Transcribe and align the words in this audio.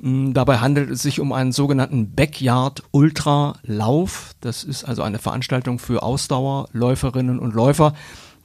Mm, 0.02 0.34
dabei 0.34 0.58
handelt 0.60 0.90
es 0.90 1.02
sich 1.02 1.20
um 1.20 1.32
einen 1.32 1.52
sogenannten 1.52 2.14
Backyard 2.14 2.84
Ultra 2.92 3.56
Lauf. 3.64 4.32
Das 4.42 4.64
ist 4.64 4.84
also 4.84 5.04
eine 5.04 5.20
Veranstaltung 5.20 5.80
für 5.80 6.04
Ausdauerläuferinnen 6.04 7.40
und 7.40 7.54
Läufer. 7.54 7.94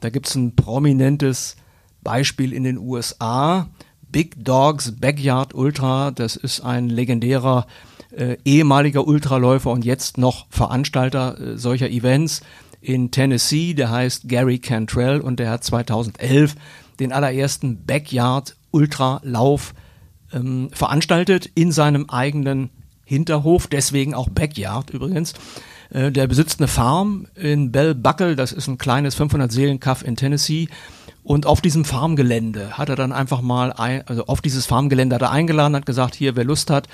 Da 0.01 0.11
gibt 0.11 0.29
es 0.29 0.35
ein 0.35 0.57
prominentes 0.57 1.57
Beispiel 2.03 2.53
in 2.53 2.65
den 2.65 2.79
USA. 2.79 3.69
Big 4.13 4.45
Dogs 4.45 4.93
Backyard 5.01 5.55
Ultra. 5.55 6.11
Das 6.11 6.37
ist 6.37 6.61
ein 6.61 6.89
legendärer 6.89 7.67
äh, 8.11 8.37
ehemaliger 8.45 9.07
Ultraläufer 9.07 9.71
und 9.71 9.85
jetzt 9.85 10.19
noch 10.19 10.47
Veranstalter 10.51 11.41
äh, 11.41 11.59
solcher 11.59 11.91
Events 11.91 12.43
in 12.81 13.11
Tennessee, 13.11 13.75
der 13.75 13.91
heißt 13.91 14.29
Gary 14.29 14.59
Cantrell 14.59 15.21
und 15.21 15.39
der 15.41 15.51
hat 15.51 15.65
2011 15.65 16.57
den 17.01 17.13
allerersten 17.13 17.85
Backyard 17.87 18.57
Ultralauf 18.71 19.75
ähm, 20.33 20.71
veranstaltet 20.73 21.51
in 21.55 21.73
seinem 21.73 22.11
eigenen 22.11 22.71
Hinterhof, 23.05 23.67
deswegen 23.67 24.15
auch 24.15 24.29
Backyard 24.29 24.91
übrigens. 24.91 25.35
Äh, 25.91 26.11
der 26.11 26.27
besitzt 26.27 26.61
eine 26.61 26.69
Farm 26.69 27.27
in 27.35 27.73
Bell 27.73 27.95
Buckle, 27.95 28.37
das 28.37 28.53
ist 28.53 28.67
ein 28.67 28.79
kleines 28.79 29.15
500 29.15 29.53
Seelenkaff 29.53 30.03
in 30.03 30.17
Tennessee. 30.17 30.69
Und 31.25 31.47
auf 31.47 31.61
diesem 31.61 31.85
Farmgelände 31.85 32.77
hat 32.77 32.89
er 32.89 32.97
dann 32.97 33.13
einfach 33.13 33.43
mal, 33.43 33.73
ein, 33.73 34.07
also 34.09 34.27
auf 34.27 34.41
dieses 34.41 34.67
Farmgelände 34.67 35.15
hat 35.15 35.23
er 35.23 35.31
eingeladen, 35.31 35.77
hat 35.77 35.87
gesagt, 35.87 36.15
hier, 36.15 36.35
wer 36.35 36.45
Lust 36.45 36.71
hat, 36.71 36.89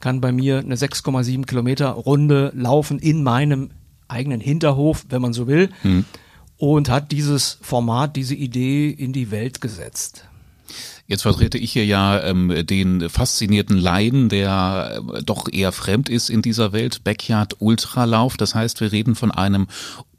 kann 0.00 0.20
bei 0.20 0.32
mir 0.32 0.58
eine 0.58 0.76
6,7 0.76 1.46
Kilometer 1.46 1.90
Runde 1.90 2.52
laufen 2.54 2.98
in 2.98 3.22
meinem 3.22 3.70
eigenen 4.08 4.40
Hinterhof, 4.40 5.06
wenn 5.10 5.22
man 5.22 5.32
so 5.32 5.46
will. 5.46 5.70
Mhm. 5.82 6.04
Und 6.56 6.88
hat 6.88 7.12
dieses 7.12 7.58
Format, 7.62 8.16
diese 8.16 8.34
Idee 8.34 8.90
in 8.90 9.12
die 9.12 9.30
Welt 9.30 9.60
gesetzt. 9.60 10.24
Jetzt 11.06 11.22
vertrete 11.22 11.56
ich 11.56 11.72
hier 11.72 11.86
ja 11.86 12.22
ähm, 12.22 12.66
den 12.66 13.08
faszinierten 13.08 13.78
Laien, 13.78 14.28
der 14.28 15.00
äh, 15.14 15.22
doch 15.22 15.50
eher 15.50 15.72
fremd 15.72 16.08
ist 16.10 16.28
in 16.28 16.42
dieser 16.42 16.72
Welt, 16.72 17.02
Backyard 17.04 17.56
Ultralauf. 17.60 18.36
Das 18.36 18.54
heißt, 18.54 18.80
wir 18.80 18.92
reden 18.92 19.14
von 19.14 19.30
einem 19.30 19.68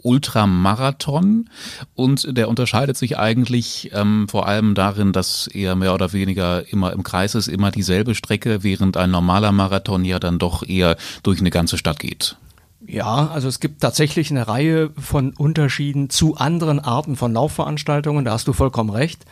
Ultramarathon 0.03 1.49
und 1.95 2.37
der 2.37 2.49
unterscheidet 2.49 2.97
sich 2.97 3.17
eigentlich 3.17 3.91
ähm, 3.93 4.27
vor 4.29 4.47
allem 4.47 4.75
darin, 4.75 5.13
dass 5.13 5.47
er 5.47 5.75
mehr 5.75 5.93
oder 5.93 6.13
weniger 6.13 6.71
immer 6.71 6.93
im 6.93 7.03
Kreis 7.03 7.35
ist, 7.35 7.47
immer 7.47 7.71
dieselbe 7.71 8.15
Strecke, 8.15 8.63
während 8.63 8.97
ein 8.97 9.11
normaler 9.11 9.51
Marathon 9.51 10.05
ja 10.05 10.19
dann 10.19 10.39
doch 10.39 10.67
eher 10.67 10.97
durch 11.23 11.39
eine 11.39 11.49
ganze 11.49 11.77
Stadt 11.77 11.99
geht. 11.99 12.37
Ja, 12.85 13.27
also 13.27 13.47
es 13.47 13.59
gibt 13.59 13.81
tatsächlich 13.81 14.31
eine 14.31 14.47
Reihe 14.47 14.89
von 14.97 15.33
Unterschieden 15.33 16.09
zu 16.09 16.37
anderen 16.37 16.79
Arten 16.79 17.15
von 17.15 17.33
Laufveranstaltungen, 17.33 18.25
da 18.25 18.31
hast 18.31 18.47
du 18.47 18.53
vollkommen 18.53 18.89
recht. 18.89 19.25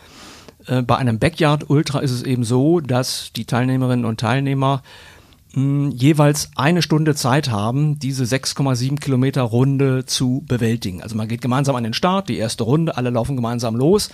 Äh, 0.67 0.81
bei 0.84 0.97
einem 0.97 1.17
Backyard 1.19 1.69
Ultra 1.69 1.99
ist 1.99 2.11
es 2.11 2.23
eben 2.23 2.44
so, 2.44 2.79
dass 2.79 3.31
die 3.35 3.45
Teilnehmerinnen 3.45 4.05
und 4.05 4.19
Teilnehmer 4.19 4.84
mh, 5.53 5.91
jeweils 5.96 6.52
eine 6.56 6.81
Stunde 6.81 7.16
Zeit 7.16 7.50
haben, 7.50 8.00
diese 8.00 8.24
6,7 8.24 9.00
Kilometer 9.00 9.41
Runde 9.41 10.06
zu 10.06 10.44
bewältigen. 10.47 11.02
Also 11.02 11.16
man 11.16 11.28
geht 11.28 11.41
gemeinsam 11.41 11.75
an 11.75 11.84
den 11.84 11.94
Start, 11.94 12.30
die 12.30 12.38
erste 12.38 12.63
Runde, 12.63 12.97
alle 12.97 13.09
laufen 13.09 13.35
gemeinsam 13.35 13.75
los. 13.75 14.09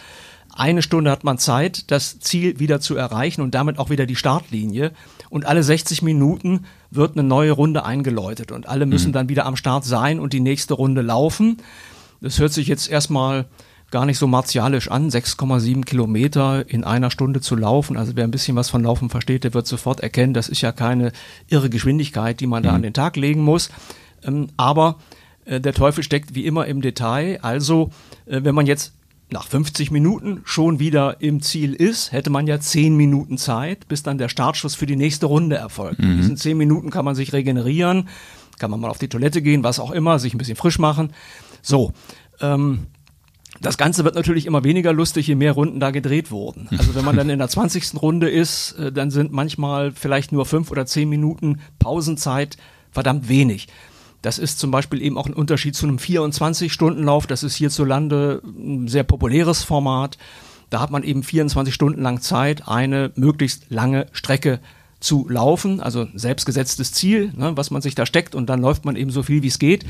Eine 0.56 0.84
Stunde 0.84 1.10
hat 1.10 1.24
man 1.24 1.40
Zeit, 1.40 1.90
das 1.90 2.20
Ziel 2.20 2.60
wieder 2.60 2.80
zu 2.80 2.96
erreichen 2.96 3.42
und 3.42 3.56
damit 3.56 3.80
auch 3.80 3.90
wieder 3.90 4.06
die 4.06 4.16
Startlinie. 4.16 4.92
Und 5.32 5.48
alle 5.48 5.64
60 5.64 6.04
Minuten 6.04 6.66
wird 6.92 7.18
eine 7.18 7.28
neue 7.28 7.54
Runde 7.54 7.84
eingeläutet 7.86 8.52
und 8.52 8.68
alle 8.68 8.86
müssen 8.86 9.10
mhm. 9.10 9.14
dann 9.14 9.30
wieder 9.30 9.48
am 9.48 9.56
Start 9.56 9.84
sein 9.84 10.20
und 10.20 10.32
die 10.32 10.40
nächste 10.40 10.76
Runde 10.76 11.02
laufen. 11.02 11.58
Das 12.22 12.40
hört 12.40 12.54
sich 12.54 12.68
jetzt 12.68 12.88
erstmal 12.88 13.46
gar 13.94 14.08
nicht 14.08 14.18
so 14.18 14.26
martialisch 14.26 14.90
an, 14.90 15.12
6,7 15.12 15.86
Kilometer 15.86 16.68
in 16.68 16.84
einer 16.84 17.12
Stunde 17.12 17.42
zu 17.42 17.56
laufen. 17.56 17.96
Also 17.96 18.14
wer 18.16 18.24
ein 18.24 18.32
bisschen 18.32 18.56
was 18.56 18.72
von 18.72 18.82
Laufen 18.82 19.12
versteht, 19.12 19.44
der 19.44 19.54
wird 19.54 19.68
sofort 19.68 20.00
erkennen, 20.00 20.34
das 20.34 20.50
ist 20.50 20.62
ja 20.62 20.72
keine 20.72 21.12
irre 21.48 21.70
Geschwindigkeit, 21.70 22.40
die 22.40 22.48
man 22.48 22.64
da 22.64 22.72
mhm. 22.72 22.76
an 22.78 22.82
den 22.82 22.94
Tag 22.94 23.18
legen 23.18 23.42
muss. 23.42 23.70
Ähm, 24.24 24.48
aber 24.58 24.98
äh, 25.46 25.62
der 25.62 25.76
Teufel 25.76 26.04
steckt 26.04 26.34
wie 26.34 26.48
immer 26.48 26.66
im 26.66 26.82
Detail. 26.82 27.38
Also 27.44 27.92
äh, 28.26 28.44
wenn 28.44 28.56
man 28.56 28.66
jetzt 28.66 28.94
nach 29.30 29.46
50 29.46 29.92
Minuten 29.92 30.42
schon 30.44 30.80
wieder 30.80 31.22
im 31.22 31.44
Ziel 31.44 31.76
ist, 31.76 32.12
hätte 32.12 32.32
man 32.32 32.48
ja 32.48 32.60
10 32.60 32.98
Minuten 32.98 33.38
Zeit, 33.38 33.88
bis 33.88 34.02
dann 34.02 34.18
der 34.18 34.28
Startschuss 34.28 34.74
für 34.74 34.88
die 34.88 34.96
nächste 34.96 35.28
Runde 35.28 35.58
erfolgt. 35.58 36.00
Mhm. 36.00 36.14
In 36.14 36.18
diesen 36.18 36.38
10 36.38 36.58
Minuten 36.58 36.90
kann 36.90 37.06
man 37.06 37.14
sich 37.14 37.32
regenerieren, 37.32 38.10
kann 38.58 38.72
man 38.72 38.80
mal 38.80 38.90
auf 38.90 38.98
die 38.98 39.08
Toilette 39.08 39.44
gehen, 39.44 39.64
was 39.64 39.80
auch 39.80 39.92
immer, 39.92 40.18
sich 40.18 40.34
ein 40.34 40.40
bisschen 40.40 40.58
frisch 40.58 40.80
machen. 40.80 41.14
So, 41.62 41.94
ähm, 42.42 42.88
das 43.64 43.78
Ganze 43.78 44.04
wird 44.04 44.16
natürlich 44.16 44.46
immer 44.46 44.64
weniger 44.64 44.94
lustig, 44.94 45.28
je 45.28 45.36
mehr 45.36 45.54
Runden 45.54 45.80
da 45.80 45.92
gedreht 45.92 46.32
wurden. 46.32 46.68
Also 46.72 46.94
wenn 46.96 47.06
man 47.06 47.16
dann 47.16 47.30
in 47.30 47.40
der 47.40 47.48
20. 47.50 48.02
Runde 48.02 48.30
ist, 48.30 48.74
äh, 48.74 48.92
dann 48.92 49.10
sind 49.10 49.32
manchmal 49.32 49.92
vielleicht 49.92 50.32
nur 50.32 50.46
fünf 50.46 50.70
oder 50.70 50.86
zehn 50.86 51.10
Minuten 51.10 51.60
Pausenzeit 51.80 52.58
verdammt 52.92 53.30
wenig. 53.30 53.68
Das 54.22 54.38
ist 54.38 54.60
zum 54.60 54.72
Beispiel 54.72 55.02
eben 55.02 55.18
auch 55.18 55.28
ein 55.28 55.34
Unterschied 55.34 55.76
zu 55.76 55.86
einem 55.86 55.98
24-Stunden-Lauf. 55.98 57.26
Das 57.26 57.44
ist 57.44 57.56
hierzulande 57.56 58.42
ein 58.46 58.88
sehr 58.88 59.04
populäres 59.04 59.64
Format. 59.64 60.18
Da 60.70 60.80
hat 60.80 60.92
man 60.92 61.04
eben 61.04 61.24
24 61.24 61.74
Stunden 61.74 62.02
lang 62.02 62.22
Zeit, 62.22 62.68
eine 62.68 63.12
möglichst 63.16 63.66
lange 63.70 64.08
Strecke 64.12 64.60
zu 65.00 65.28
laufen. 65.30 65.82
Also 65.82 66.08
selbstgesetztes 66.14 66.94
Ziel, 66.94 67.34
ne, 67.36 67.56
was 67.56 67.72
man 67.72 67.82
sich 67.82 67.96
da 67.96 68.06
steckt 68.06 68.36
und 68.36 68.50
dann 68.50 68.62
läuft 68.62 68.86
man 68.86 68.96
eben 68.96 69.12
so 69.12 69.24
viel 69.24 69.44
wie 69.44 69.48
es 69.48 69.60
geht 69.60 69.86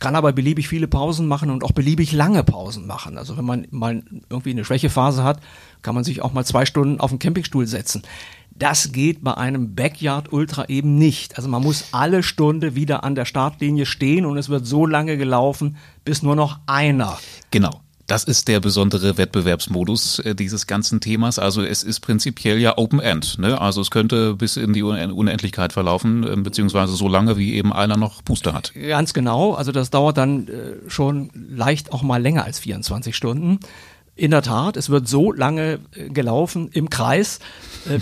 kann 0.00 0.14
aber 0.14 0.32
beliebig 0.32 0.68
viele 0.68 0.88
Pausen 0.88 1.26
machen 1.26 1.50
und 1.50 1.64
auch 1.64 1.72
beliebig 1.72 2.12
lange 2.12 2.44
Pausen 2.44 2.86
machen. 2.86 3.18
Also 3.18 3.36
wenn 3.36 3.44
man 3.44 3.66
mal 3.70 4.02
irgendwie 4.30 4.50
eine 4.50 4.64
Schwächephase 4.64 5.24
hat, 5.24 5.40
kann 5.82 5.94
man 5.94 6.04
sich 6.04 6.22
auch 6.22 6.32
mal 6.32 6.44
zwei 6.44 6.66
Stunden 6.66 7.00
auf 7.00 7.10
den 7.10 7.18
Campingstuhl 7.18 7.66
setzen. 7.66 8.02
Das 8.50 8.92
geht 8.92 9.22
bei 9.22 9.34
einem 9.34 9.74
Backyard 9.74 10.32
Ultra 10.32 10.68
eben 10.68 10.98
nicht. 10.98 11.36
Also 11.36 11.48
man 11.48 11.62
muss 11.62 11.88
alle 11.92 12.22
Stunde 12.22 12.74
wieder 12.74 13.04
an 13.04 13.14
der 13.14 13.24
Startlinie 13.24 13.86
stehen 13.86 14.26
und 14.26 14.36
es 14.36 14.48
wird 14.48 14.66
so 14.66 14.86
lange 14.86 15.16
gelaufen, 15.16 15.76
bis 16.04 16.22
nur 16.22 16.34
noch 16.34 16.58
einer 16.66 17.18
genau 17.50 17.80
Das 18.08 18.24
ist 18.24 18.48
der 18.48 18.58
besondere 18.58 19.18
Wettbewerbsmodus 19.18 20.20
äh, 20.20 20.34
dieses 20.34 20.66
ganzen 20.66 20.98
Themas. 21.00 21.38
Also 21.38 21.62
es 21.62 21.82
ist 21.82 22.00
prinzipiell 22.00 22.58
ja 22.58 22.78
Open 22.78 23.00
End. 23.00 23.38
Ne? 23.38 23.60
Also 23.60 23.82
es 23.82 23.90
könnte 23.90 24.34
bis 24.34 24.56
in 24.56 24.72
die 24.72 24.82
Unendlichkeit 24.82 25.74
verlaufen, 25.74 26.26
äh, 26.26 26.34
beziehungsweise 26.36 26.94
so 26.94 27.06
lange, 27.06 27.36
wie 27.36 27.52
eben 27.52 27.70
einer 27.70 27.98
noch 27.98 28.22
Booster 28.22 28.54
hat. 28.54 28.72
Ganz 28.72 29.12
genau. 29.12 29.52
Also 29.52 29.72
das 29.72 29.90
dauert 29.90 30.16
dann 30.16 30.48
äh, 30.48 30.88
schon 30.88 31.28
leicht 31.34 31.92
auch 31.92 32.02
mal 32.02 32.20
länger 32.20 32.44
als 32.44 32.58
24 32.60 33.14
Stunden. 33.14 33.60
In 34.16 34.30
der 34.30 34.42
Tat, 34.42 34.78
es 34.78 34.88
wird 34.88 35.06
so 35.06 35.30
lange 35.30 35.78
äh, 35.94 36.08
gelaufen 36.08 36.70
im 36.72 36.88
Kreis, 36.88 37.40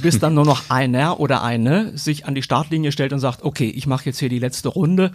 bis 0.02 0.20
dann 0.20 0.34
nur 0.34 0.44
noch 0.44 0.62
einer 0.70 1.18
oder 1.18 1.42
eine 1.42 1.98
sich 1.98 2.26
an 2.26 2.36
die 2.36 2.42
Startlinie 2.42 2.92
stellt 2.92 3.12
und 3.12 3.18
sagt, 3.18 3.42
okay, 3.42 3.68
ich 3.68 3.88
mache 3.88 4.04
jetzt 4.04 4.20
hier 4.20 4.28
die 4.28 4.38
letzte 4.38 4.68
Runde. 4.68 5.10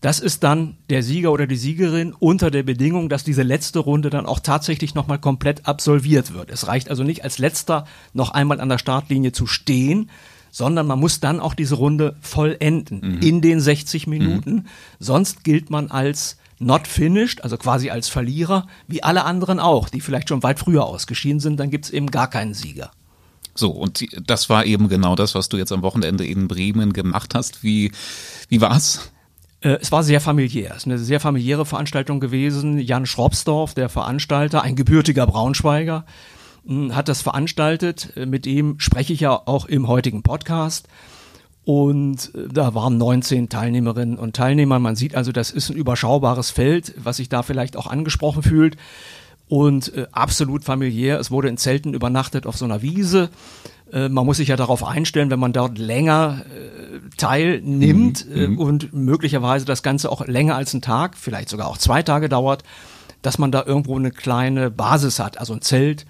Das 0.00 0.20
ist 0.20 0.44
dann 0.44 0.76
der 0.90 1.02
Sieger 1.02 1.32
oder 1.32 1.46
die 1.46 1.56
Siegerin 1.56 2.12
unter 2.12 2.50
der 2.50 2.62
Bedingung, 2.62 3.08
dass 3.08 3.24
diese 3.24 3.42
letzte 3.42 3.78
Runde 3.78 4.10
dann 4.10 4.26
auch 4.26 4.40
tatsächlich 4.40 4.94
nochmal 4.94 5.18
komplett 5.18 5.66
absolviert 5.66 6.34
wird. 6.34 6.50
Es 6.50 6.66
reicht 6.66 6.90
also 6.90 7.02
nicht 7.02 7.24
als 7.24 7.38
letzter 7.38 7.86
noch 8.12 8.30
einmal 8.30 8.60
an 8.60 8.68
der 8.68 8.78
Startlinie 8.78 9.32
zu 9.32 9.46
stehen, 9.46 10.10
sondern 10.50 10.86
man 10.86 11.00
muss 11.00 11.20
dann 11.20 11.40
auch 11.40 11.54
diese 11.54 11.76
Runde 11.76 12.16
vollenden 12.20 13.00
mhm. 13.00 13.22
in 13.22 13.40
den 13.40 13.60
60 13.60 14.06
Minuten. 14.06 14.54
Mhm. 14.54 14.66
Sonst 14.98 15.44
gilt 15.44 15.70
man 15.70 15.90
als 15.90 16.36
not 16.58 16.86
finished, 16.86 17.42
also 17.42 17.56
quasi 17.56 17.90
als 17.90 18.08
Verlierer, 18.08 18.66
wie 18.86 19.02
alle 19.02 19.24
anderen 19.24 19.60
auch, 19.60 19.88
die 19.88 20.00
vielleicht 20.00 20.28
schon 20.28 20.42
weit 20.42 20.58
früher 20.58 20.84
ausgeschieden 20.84 21.40
sind, 21.40 21.58
dann 21.58 21.70
gibt 21.70 21.86
es 21.86 21.90
eben 21.90 22.10
gar 22.10 22.28
keinen 22.28 22.54
Sieger. 22.54 22.90
So, 23.54 23.70
und 23.70 24.06
das 24.26 24.48
war 24.50 24.66
eben 24.66 24.88
genau 24.88 25.16
das, 25.16 25.34
was 25.34 25.48
du 25.48 25.56
jetzt 25.56 25.72
am 25.72 25.82
Wochenende 25.82 26.26
in 26.26 26.48
Bremen 26.48 26.92
gemacht 26.92 27.34
hast. 27.34 27.62
Wie, 27.62 27.92
wie 28.48 28.60
war's? 28.60 29.12
Äh, 29.66 29.78
es 29.80 29.90
war 29.90 30.04
sehr 30.04 30.20
familiär. 30.20 30.70
Es 30.70 30.78
ist 30.78 30.86
eine 30.86 30.98
sehr 30.98 31.20
familiäre 31.20 31.66
Veranstaltung 31.66 32.20
gewesen. 32.20 32.78
Jan 32.78 33.04
Schropsdorf, 33.04 33.74
der 33.74 33.88
Veranstalter, 33.88 34.62
ein 34.62 34.76
gebürtiger 34.76 35.26
Braunschweiger, 35.26 36.06
hm, 36.66 36.94
hat 36.94 37.08
das 37.08 37.20
veranstaltet. 37.22 38.12
Äh, 38.16 38.26
mit 38.26 38.46
ihm 38.46 38.78
spreche 38.78 39.12
ich 39.12 39.20
ja 39.20 39.32
auch 39.32 39.66
im 39.66 39.88
heutigen 39.88 40.22
Podcast. 40.22 40.86
Und 41.64 42.32
äh, 42.36 42.46
da 42.48 42.74
waren 42.74 42.96
19 42.96 43.48
Teilnehmerinnen 43.48 44.18
und 44.18 44.36
Teilnehmer. 44.36 44.78
Man 44.78 44.94
sieht 44.94 45.16
also, 45.16 45.32
das 45.32 45.50
ist 45.50 45.70
ein 45.70 45.76
überschaubares 45.76 46.50
Feld, 46.50 46.94
was 46.96 47.16
sich 47.16 47.28
da 47.28 47.42
vielleicht 47.42 47.76
auch 47.76 47.88
angesprochen 47.88 48.44
fühlt. 48.44 48.76
Und 49.48 49.92
äh, 49.96 50.06
absolut 50.12 50.62
familiär. 50.62 51.18
Es 51.18 51.32
wurde 51.32 51.48
in 51.48 51.56
Zelten 51.56 51.92
übernachtet 51.92 52.46
auf 52.46 52.56
so 52.56 52.64
einer 52.64 52.82
Wiese. 52.82 53.30
Äh, 53.92 54.08
man 54.08 54.26
muss 54.26 54.38
sich 54.38 54.48
ja 54.48 54.56
darauf 54.56 54.84
einstellen, 54.84 55.30
wenn 55.30 55.40
man 55.40 55.52
dort 55.52 55.78
länger 55.78 56.44
äh, 56.46 57.16
teilnimmt 57.16 58.28
mhm. 58.28 58.36
äh, 58.36 58.48
mhm. 58.48 58.58
und 58.58 58.92
möglicherweise 58.92 59.64
das 59.64 59.82
Ganze 59.82 60.10
auch 60.10 60.26
länger 60.26 60.56
als 60.56 60.74
einen 60.74 60.82
Tag, 60.82 61.16
vielleicht 61.16 61.48
sogar 61.48 61.68
auch 61.68 61.78
zwei 61.78 62.02
Tage 62.02 62.28
dauert, 62.28 62.62
dass 63.22 63.38
man 63.38 63.52
da 63.52 63.64
irgendwo 63.64 63.96
eine 63.96 64.10
kleine 64.10 64.70
Basis 64.70 65.18
hat, 65.18 65.38
also 65.38 65.54
ein 65.54 65.62
Zelt. 65.62 66.06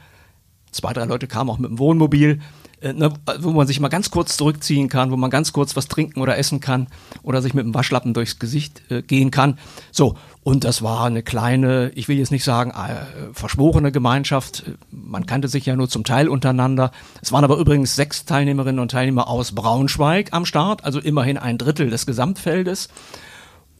Zwei, 0.70 0.93
drei 0.93 1.05
Leute 1.05 1.26
kamen 1.26 1.49
auch 1.49 1.58
mit 1.58 1.70
dem 1.70 1.78
Wohnmobil 1.78 2.40
äh, 2.82 2.93
ne, 2.93 3.12
wo 3.38 3.52
man 3.52 3.67
sich 3.67 3.81
mal 3.81 3.88
ganz 3.88 4.11
kurz 4.11 4.37
zurückziehen 4.37 4.88
kann, 4.88 5.11
wo 5.11 5.17
man 5.17 5.31
ganz 5.31 5.52
kurz 5.52 5.76
was 5.76 5.88
trinken 5.88 6.20
oder 6.20 6.37
essen 6.37 6.61
kann 6.61 6.88
oder 7.23 7.40
sich 7.40 7.55
mit 7.55 7.64
dem 7.64 7.75
Waschlappen 7.75 8.12
durchs 8.12 8.38
Gesicht 8.38 8.82
äh, 8.90 9.02
gehen 9.02 9.31
kann. 9.31 9.58
So, 9.93 10.17
und 10.46 10.62
das 10.62 10.81
war 10.81 11.06
eine 11.06 11.25
kleine, 11.25 11.90
ich 11.96 12.06
will 12.06 12.19
jetzt 12.19 12.31
nicht 12.31 12.44
sagen, 12.44 12.70
äh, 12.70 13.32
verschworene 13.32 13.90
Gemeinschaft. 13.90 14.62
Man 14.93 15.26
kannte 15.26 15.48
sich 15.48 15.66
ja 15.66 15.75
nur 15.75 15.88
zum 15.88 16.04
Teil 16.04 16.28
untereinander. 16.28 16.93
Es 17.20 17.32
waren 17.32 17.43
aber 17.43 17.56
übrigens 17.56 17.96
sechs 17.96 18.26
Teilnehmerinnen 18.26 18.78
und 18.78 18.93
Teilnehmer 18.93 19.26
aus 19.28 19.56
Braunschweig 19.56 20.28
am 20.31 20.46
Start, 20.46 20.84
also 20.84 21.00
immerhin 21.00 21.37
ein 21.37 21.58
Drittel 21.58 21.90
des 21.90 22.06
Gesamtfeldes. 22.06 22.90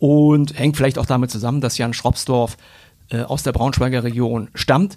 Und 0.01 0.59
hängt 0.59 0.77
vielleicht 0.77 0.99
auch 0.99 1.07
damit 1.07 1.31
zusammen, 1.31 1.61
dass 1.61 1.79
Jan 1.79 1.95
Schropsdorf 1.95 2.57
äh, 3.11 3.23
aus 3.23 3.45
der 3.45 3.53
Braunschweiger 3.53 4.03
Region 4.03 4.49
stammt. 4.57 4.97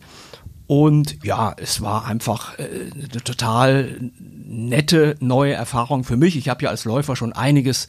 Und 0.66 1.24
ja, 1.24 1.54
es 1.56 1.84
war 1.84 2.08
einfach 2.08 2.58
äh, 2.58 2.64
eine 2.96 3.24
total 3.24 4.10
nette 4.20 5.18
neue 5.20 5.54
Erfahrung 5.54 6.04
für 6.04 6.18
mich. 6.18 6.36
Ich 6.36 6.50
habe 6.50 6.64
ja 6.64 6.72
als 6.72 6.86
Läufer 6.86 7.16
schon 7.16 7.32
einiges 7.32 7.86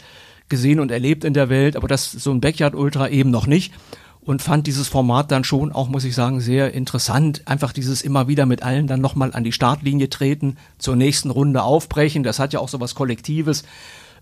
gesehen 0.51 0.81
und 0.81 0.91
erlebt 0.91 1.25
in 1.25 1.35
der 1.35 1.49
Welt, 1.49 1.77
aber 1.77 1.89
das 1.89 2.11
so 2.11 2.31
ein 2.31 2.41
Backyard 2.41 2.75
Ultra 2.75 3.09
eben 3.09 3.31
noch 3.31 3.47
nicht 3.47 3.73
und 4.21 4.43
fand 4.43 4.67
dieses 4.67 4.89
Format 4.89 5.31
dann 5.31 5.45
schon 5.45 5.73
auch, 5.73 5.89
muss 5.89 6.05
ich 6.05 6.15
sagen, 6.15 6.41
sehr 6.41 6.75
interessant. 6.75 7.43
Einfach 7.47 7.73
dieses 7.73 8.03
immer 8.03 8.29
wieder 8.29 8.47
mit 8.47 8.63
allen 8.63 8.87
dann 8.87 9.01
nochmal 9.01 9.33
an 9.33 9.45
die 9.45 9.53
Startlinie 9.53 10.11
treten, 10.11 10.57
zur 10.79 10.95
nächsten 10.97 11.31
Runde 11.31 11.63
aufbrechen. 11.63 12.23
Das 12.23 12.39
hat 12.39 12.53
ja 12.53 12.61
auch 12.61 12.69
so 12.69 12.81
was 12.81 12.95
Kollektives. 12.95 13.65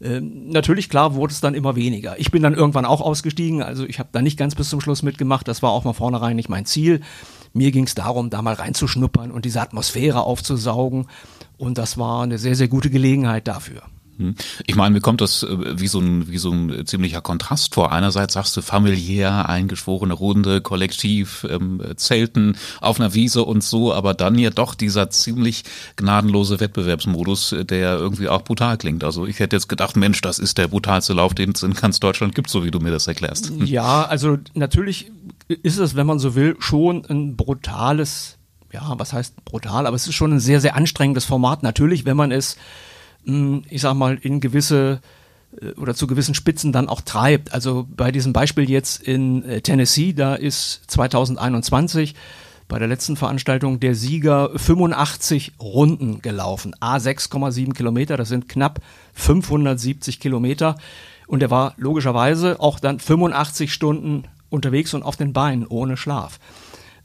Ähm, 0.00 0.50
natürlich, 0.50 0.88
klar, 0.88 1.14
wurde 1.14 1.32
es 1.32 1.40
dann 1.40 1.54
immer 1.54 1.74
weniger. 1.74 2.18
Ich 2.20 2.30
bin 2.30 2.42
dann 2.42 2.54
irgendwann 2.54 2.84
auch 2.84 3.00
ausgestiegen, 3.00 3.62
also 3.62 3.84
ich 3.84 3.98
habe 3.98 4.10
da 4.12 4.22
nicht 4.22 4.38
ganz 4.38 4.54
bis 4.54 4.68
zum 4.68 4.80
Schluss 4.80 5.02
mitgemacht. 5.02 5.48
Das 5.48 5.62
war 5.62 5.72
auch 5.72 5.84
mal 5.84 5.92
vornherein 5.92 6.36
nicht 6.36 6.48
mein 6.48 6.66
Ziel. 6.66 7.00
Mir 7.52 7.72
ging 7.72 7.84
es 7.84 7.96
darum, 7.96 8.30
da 8.30 8.40
mal 8.40 8.54
reinzuschnuppern 8.54 9.32
und 9.32 9.44
diese 9.44 9.60
Atmosphäre 9.60 10.22
aufzusaugen. 10.22 11.08
Und 11.56 11.78
das 11.78 11.98
war 11.98 12.22
eine 12.22 12.38
sehr, 12.38 12.54
sehr 12.54 12.68
gute 12.68 12.90
Gelegenheit 12.90 13.48
dafür. 13.48 13.82
Hm. 14.18 14.34
Ich 14.66 14.74
meine, 14.74 14.92
mir 14.92 15.00
kommt 15.00 15.20
das 15.20 15.44
äh, 15.44 15.80
wie 15.80 15.86
so 15.86 16.00
ein, 16.00 16.28
wie 16.28 16.38
so 16.38 16.50
ein 16.50 16.84
ziemlicher 16.86 17.20
Kontrast 17.20 17.74
vor. 17.74 17.92
Einerseits 17.92 18.34
sagst 18.34 18.56
du 18.56 18.62
familiär, 18.62 19.48
eingeschworene 19.48 20.12
Runde, 20.12 20.60
kollektiv, 20.60 21.46
ähm, 21.48 21.80
Zelten 21.96 22.56
auf 22.80 22.98
einer 22.98 23.14
Wiese 23.14 23.44
und 23.44 23.62
so, 23.62 23.94
aber 23.94 24.14
dann 24.14 24.36
ja 24.36 24.50
doch 24.50 24.74
dieser 24.74 25.10
ziemlich 25.10 25.62
gnadenlose 25.96 26.58
Wettbewerbsmodus, 26.58 27.52
äh, 27.52 27.64
der 27.64 27.96
irgendwie 27.96 28.28
auch 28.28 28.42
brutal 28.42 28.76
klingt. 28.76 29.04
Also 29.04 29.26
ich 29.26 29.38
hätte 29.38 29.54
jetzt 29.54 29.68
gedacht, 29.68 29.96
Mensch, 29.96 30.20
das 30.20 30.40
ist 30.40 30.58
der 30.58 30.66
brutalste 30.66 31.12
Lauf, 31.12 31.34
den 31.34 31.52
es 31.52 31.62
in 31.62 31.74
ganz 31.74 32.00
Deutschland 32.00 32.34
gibt, 32.34 32.50
so 32.50 32.64
wie 32.64 32.72
du 32.72 32.80
mir 32.80 32.90
das 32.90 33.06
erklärst. 33.06 33.52
Ja, 33.64 34.04
also 34.04 34.36
natürlich 34.54 35.12
ist 35.48 35.78
es, 35.78 35.94
wenn 35.94 36.06
man 36.06 36.18
so 36.18 36.34
will, 36.34 36.56
schon 36.58 37.06
ein 37.06 37.36
brutales, 37.36 38.36
ja, 38.72 38.94
was 38.96 39.12
heißt 39.12 39.44
brutal, 39.44 39.86
aber 39.86 39.94
es 39.94 40.08
ist 40.08 40.14
schon 40.14 40.32
ein 40.32 40.40
sehr, 40.40 40.60
sehr 40.60 40.74
anstrengendes 40.74 41.24
Format. 41.24 41.62
Natürlich, 41.62 42.04
wenn 42.04 42.16
man 42.16 42.32
es 42.32 42.54
hm, 42.54 42.60
ich 43.68 43.80
sag 43.82 43.94
mal, 43.94 44.18
in 44.20 44.40
gewisse 44.40 45.00
äh, 45.60 45.72
oder 45.72 45.94
zu 45.94 46.06
gewissen 46.06 46.34
Spitzen 46.34 46.72
dann 46.72 46.88
auch 46.88 47.00
treibt. 47.00 47.52
Also 47.52 47.86
bei 47.88 48.12
diesem 48.12 48.32
Beispiel 48.32 48.68
jetzt 48.68 49.02
in 49.02 49.44
äh, 49.44 49.60
Tennessee, 49.60 50.12
da 50.12 50.34
ist 50.34 50.82
2021 50.88 52.14
bei 52.68 52.78
der 52.78 52.88
letzten 52.88 53.16
Veranstaltung 53.16 53.80
der 53.80 53.94
Sieger 53.94 54.50
85 54.54 55.52
Runden 55.58 56.20
gelaufen. 56.20 56.74
A 56.80 56.96
6,7 56.96 57.72
Kilometer, 57.72 58.16
das 58.16 58.28
sind 58.28 58.48
knapp 58.48 58.80
570 59.14 60.20
Kilometer. 60.20 60.76
Und 61.26 61.42
er 61.42 61.50
war 61.50 61.74
logischerweise 61.78 62.60
auch 62.60 62.78
dann 62.78 63.00
85 63.00 63.72
Stunden 63.72 64.24
unterwegs 64.50 64.94
und 64.94 65.02
auf 65.02 65.16
den 65.16 65.32
Beinen 65.32 65.66
ohne 65.66 65.96
Schlaf. 65.96 66.38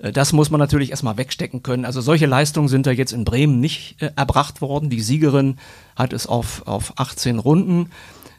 Äh, 0.04 0.12
das 0.12 0.34
muss 0.34 0.52
man 0.52 0.60
natürlich 0.60 0.92
erstmal 0.92 1.18
wegstecken 1.18 1.64
können. 1.64 1.86
Also 1.86 2.02
solche 2.02 2.28
Leistungen 2.28 2.68
sind 2.68 2.86
da 2.86 2.92
jetzt 2.92 3.14
in 3.14 3.24
Bremen 3.26 3.60
nicht 3.60 4.02
äh, 4.02 4.12
erbracht 4.16 4.62
worden. 4.62 4.90
Die 4.90 5.02
Siegerin 5.02 5.58
hat 5.96 6.14
es 6.14 6.28
auf, 6.28 6.68
auf 6.68 6.94
18 7.00 7.40
Runden 7.40 7.90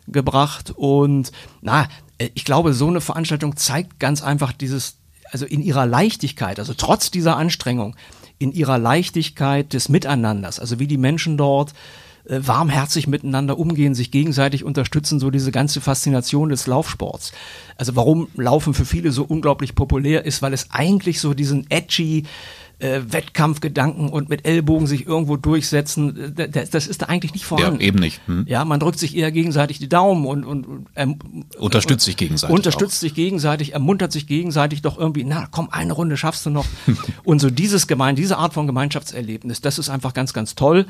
gebracht. 0.07 0.73
Und 0.77 1.33
na, 1.62 1.88
äh, 2.19 2.29
ich 2.35 2.45
glaube, 2.45 2.75
so 2.75 2.87
eine 2.87 3.00
Veranstaltung 3.00 3.57
zeigt 3.57 3.99
ganz 3.99 4.23
einfach 4.23 4.53
dieses, 4.53 4.99
also 5.31 5.47
in 5.47 5.62
ihrer 5.62 5.87
Leichtigkeit, 5.87 6.59
also 6.59 6.75
trotz 6.75 7.11
dieser 7.11 7.37
Anstrengung, 7.37 7.97
in 8.38 8.53
ihrer 8.53 8.79
Leichtigkeit 8.79 9.73
des 9.73 9.88
Miteinanders, 9.88 10.59
also 10.59 10.79
wie 10.79 10.88
die 10.88 10.99
Menschen 10.99 11.37
dort 11.37 11.73
äh, 12.26 12.40
warmherzig 12.43 13.07
miteinander 13.07 13.59
umgehen, 13.59 13.95
sich 13.95 14.11
gegenseitig 14.11 14.64
unterstützen, 14.64 15.21
so 15.21 15.31
diese 15.31 15.52
ganze 15.52 15.81
Faszination 15.81 16.49
des 16.49 16.66
Laufsports. 16.66 17.33
Also 17.76 17.97
warum 17.97 18.28
Laufen 18.35 18.75
für 18.75 18.85
viele 18.85 19.11
so 19.11 19.25
unglaublich 19.25 19.75
populär 19.75 20.25
ist, 20.25 20.40
weil 20.43 20.52
es 20.52 20.71
eigentlich 20.71 21.21
so 21.21 21.35
diesen 21.35 21.66
edgy 21.71 22.25
äh, 22.78 23.00
Wettkampfgedanken 23.09 24.09
und 24.09 24.28
mit 24.28 24.47
Ellbogen 24.47 24.87
sich 24.87 25.07
irgendwo 25.07 25.37
durchsetzen, 25.37 26.37
äh, 26.37 26.49
das, 26.49 26.71
das 26.71 26.87
ist 26.87 27.02
da 27.02 27.07
eigentlich 27.07 27.33
nicht 27.33 27.45
vorhanden. 27.45 27.81
Ja, 27.81 27.87
eben 27.87 27.99
nicht. 27.99 28.21
Hm. 28.26 28.45
Ja, 28.49 28.64
man 28.64 28.81
drückt 28.81 28.99
sich 28.99 29.16
eher 29.16 29.31
gegenseitig 29.31 29.78
die 29.78 29.88
Daumen 29.88 30.26
und, 30.26 30.45
und 30.45 30.87
ähm, 30.97 31.19
unterstützt 31.59 32.04
sich 32.04 32.16
gegenseitig. 32.16 32.54
Unterstützt 32.54 32.97
auch. 32.97 33.00
sich 33.00 33.14
gegenseitig, 33.14 33.73
ermuntert 33.73 34.12
sich 34.12 34.26
gegenseitig 34.26 34.83
doch 34.83 34.99
irgendwie, 34.99 35.25
na 35.25 35.47
komm, 35.50 35.69
eine 35.71 35.93
Runde 35.93 36.16
schaffst 36.16 36.45
du 36.47 36.50
noch. 36.50 36.66
und 37.25 37.40
so 37.40 37.50
dieses 37.50 37.87
Gemein, 37.87 38.16
diese 38.16 38.38
Art 38.38 38.54
von 38.54 38.66
Gemeinschaftserlebnis, 38.66 39.61
das 39.61 39.78
ist 39.78 39.88
einfach 39.88 40.14
ganz, 40.14 40.33
ganz 40.33 40.54
toll. 40.54 40.87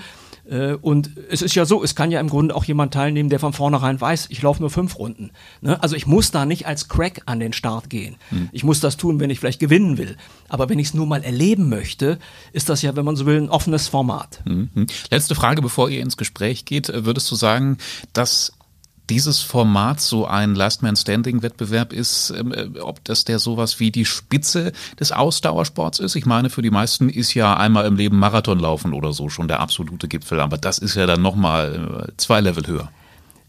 Äh, 0.48 0.74
und 0.74 1.10
es 1.30 1.42
ist 1.42 1.54
ja 1.54 1.64
so, 1.64 1.82
es 1.82 1.94
kann 1.94 2.10
ja 2.10 2.20
im 2.20 2.28
Grunde 2.28 2.54
auch 2.54 2.64
jemand 2.64 2.94
teilnehmen, 2.94 3.30
der 3.30 3.38
von 3.38 3.52
vornherein 3.52 4.00
weiß, 4.00 4.26
ich 4.30 4.42
laufe 4.42 4.60
nur 4.60 4.70
fünf 4.70 4.98
Runden. 4.98 5.30
Ne? 5.60 5.82
Also 5.82 5.96
ich 5.96 6.06
muss 6.06 6.30
da 6.30 6.44
nicht 6.44 6.66
als 6.66 6.88
Crack 6.88 7.22
an 7.26 7.40
den 7.40 7.52
Start 7.52 7.90
gehen. 7.90 8.16
Hm. 8.30 8.48
Ich 8.52 8.64
muss 8.64 8.80
das 8.80 8.96
tun, 8.96 9.20
wenn 9.20 9.30
ich 9.30 9.40
vielleicht 9.40 9.60
gewinnen 9.60 9.98
will. 9.98 10.16
Aber 10.48 10.68
wenn 10.68 10.78
ich 10.78 10.88
es 10.88 10.94
nur 10.94 11.06
mal 11.06 11.22
erleben 11.22 11.68
möchte, 11.68 12.18
ist 12.52 12.68
das 12.68 12.82
ja, 12.82 12.96
wenn 12.96 13.04
man 13.04 13.16
so 13.16 13.26
will, 13.26 13.40
ein 13.40 13.48
offenes 13.48 13.88
Format. 13.88 14.40
Mhm. 14.44 14.86
Letzte 15.10 15.34
Frage, 15.34 15.62
bevor 15.62 15.90
ihr 15.90 16.00
ins 16.00 16.16
Gespräch 16.16 16.64
geht. 16.64 16.92
Würdest 16.92 17.30
du 17.30 17.34
sagen, 17.34 17.78
dass 18.12 18.52
dieses 19.10 19.40
Format 19.40 20.00
so 20.00 20.26
ein 20.26 20.54
Last 20.54 20.82
Man 20.82 20.96
Standing 20.96 21.42
Wettbewerb 21.42 21.92
ist, 21.92 22.32
ähm, 22.36 22.52
äh, 22.52 22.80
ob 22.80 23.04
das 23.04 23.24
der 23.24 23.38
sowas 23.38 23.80
wie 23.80 23.90
die 23.90 24.04
Spitze 24.04 24.72
des 24.98 25.12
Ausdauersports 25.12 25.98
ist. 25.98 26.16
Ich 26.16 26.26
meine, 26.26 26.50
für 26.50 26.62
die 26.62 26.70
meisten 26.70 27.08
ist 27.08 27.34
ja 27.34 27.56
einmal 27.56 27.86
im 27.86 27.96
Leben 27.96 28.18
Marathon 28.18 28.58
laufen 28.58 28.92
oder 28.92 29.12
so 29.12 29.28
schon 29.28 29.48
der 29.48 29.60
absolute 29.60 30.08
Gipfel, 30.08 30.40
aber 30.40 30.58
das 30.58 30.78
ist 30.78 30.94
ja 30.94 31.06
dann 31.06 31.22
nochmal 31.22 32.06
äh, 32.08 32.12
zwei 32.16 32.40
Level 32.40 32.66
höher. 32.66 32.90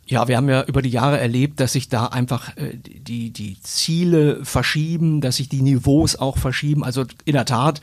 Ja, 0.07 0.27
wir 0.27 0.37
haben 0.37 0.49
ja 0.49 0.63
über 0.63 0.83
die 0.83 0.89
Jahre 0.89 1.19
erlebt, 1.19 1.59
dass 1.59 1.73
sich 1.73 1.89
da 1.89 2.05
einfach 2.07 2.55
äh, 2.57 2.77
die, 2.77 3.31
die 3.31 3.59
Ziele 3.61 4.45
verschieben, 4.45 5.19
dass 5.19 5.37
sich 5.37 5.49
die 5.49 5.63
Niveaus 5.63 6.15
auch 6.15 6.37
verschieben. 6.37 6.83
Also 6.83 7.05
in 7.25 7.33
der 7.33 7.45
Tat, 7.45 7.81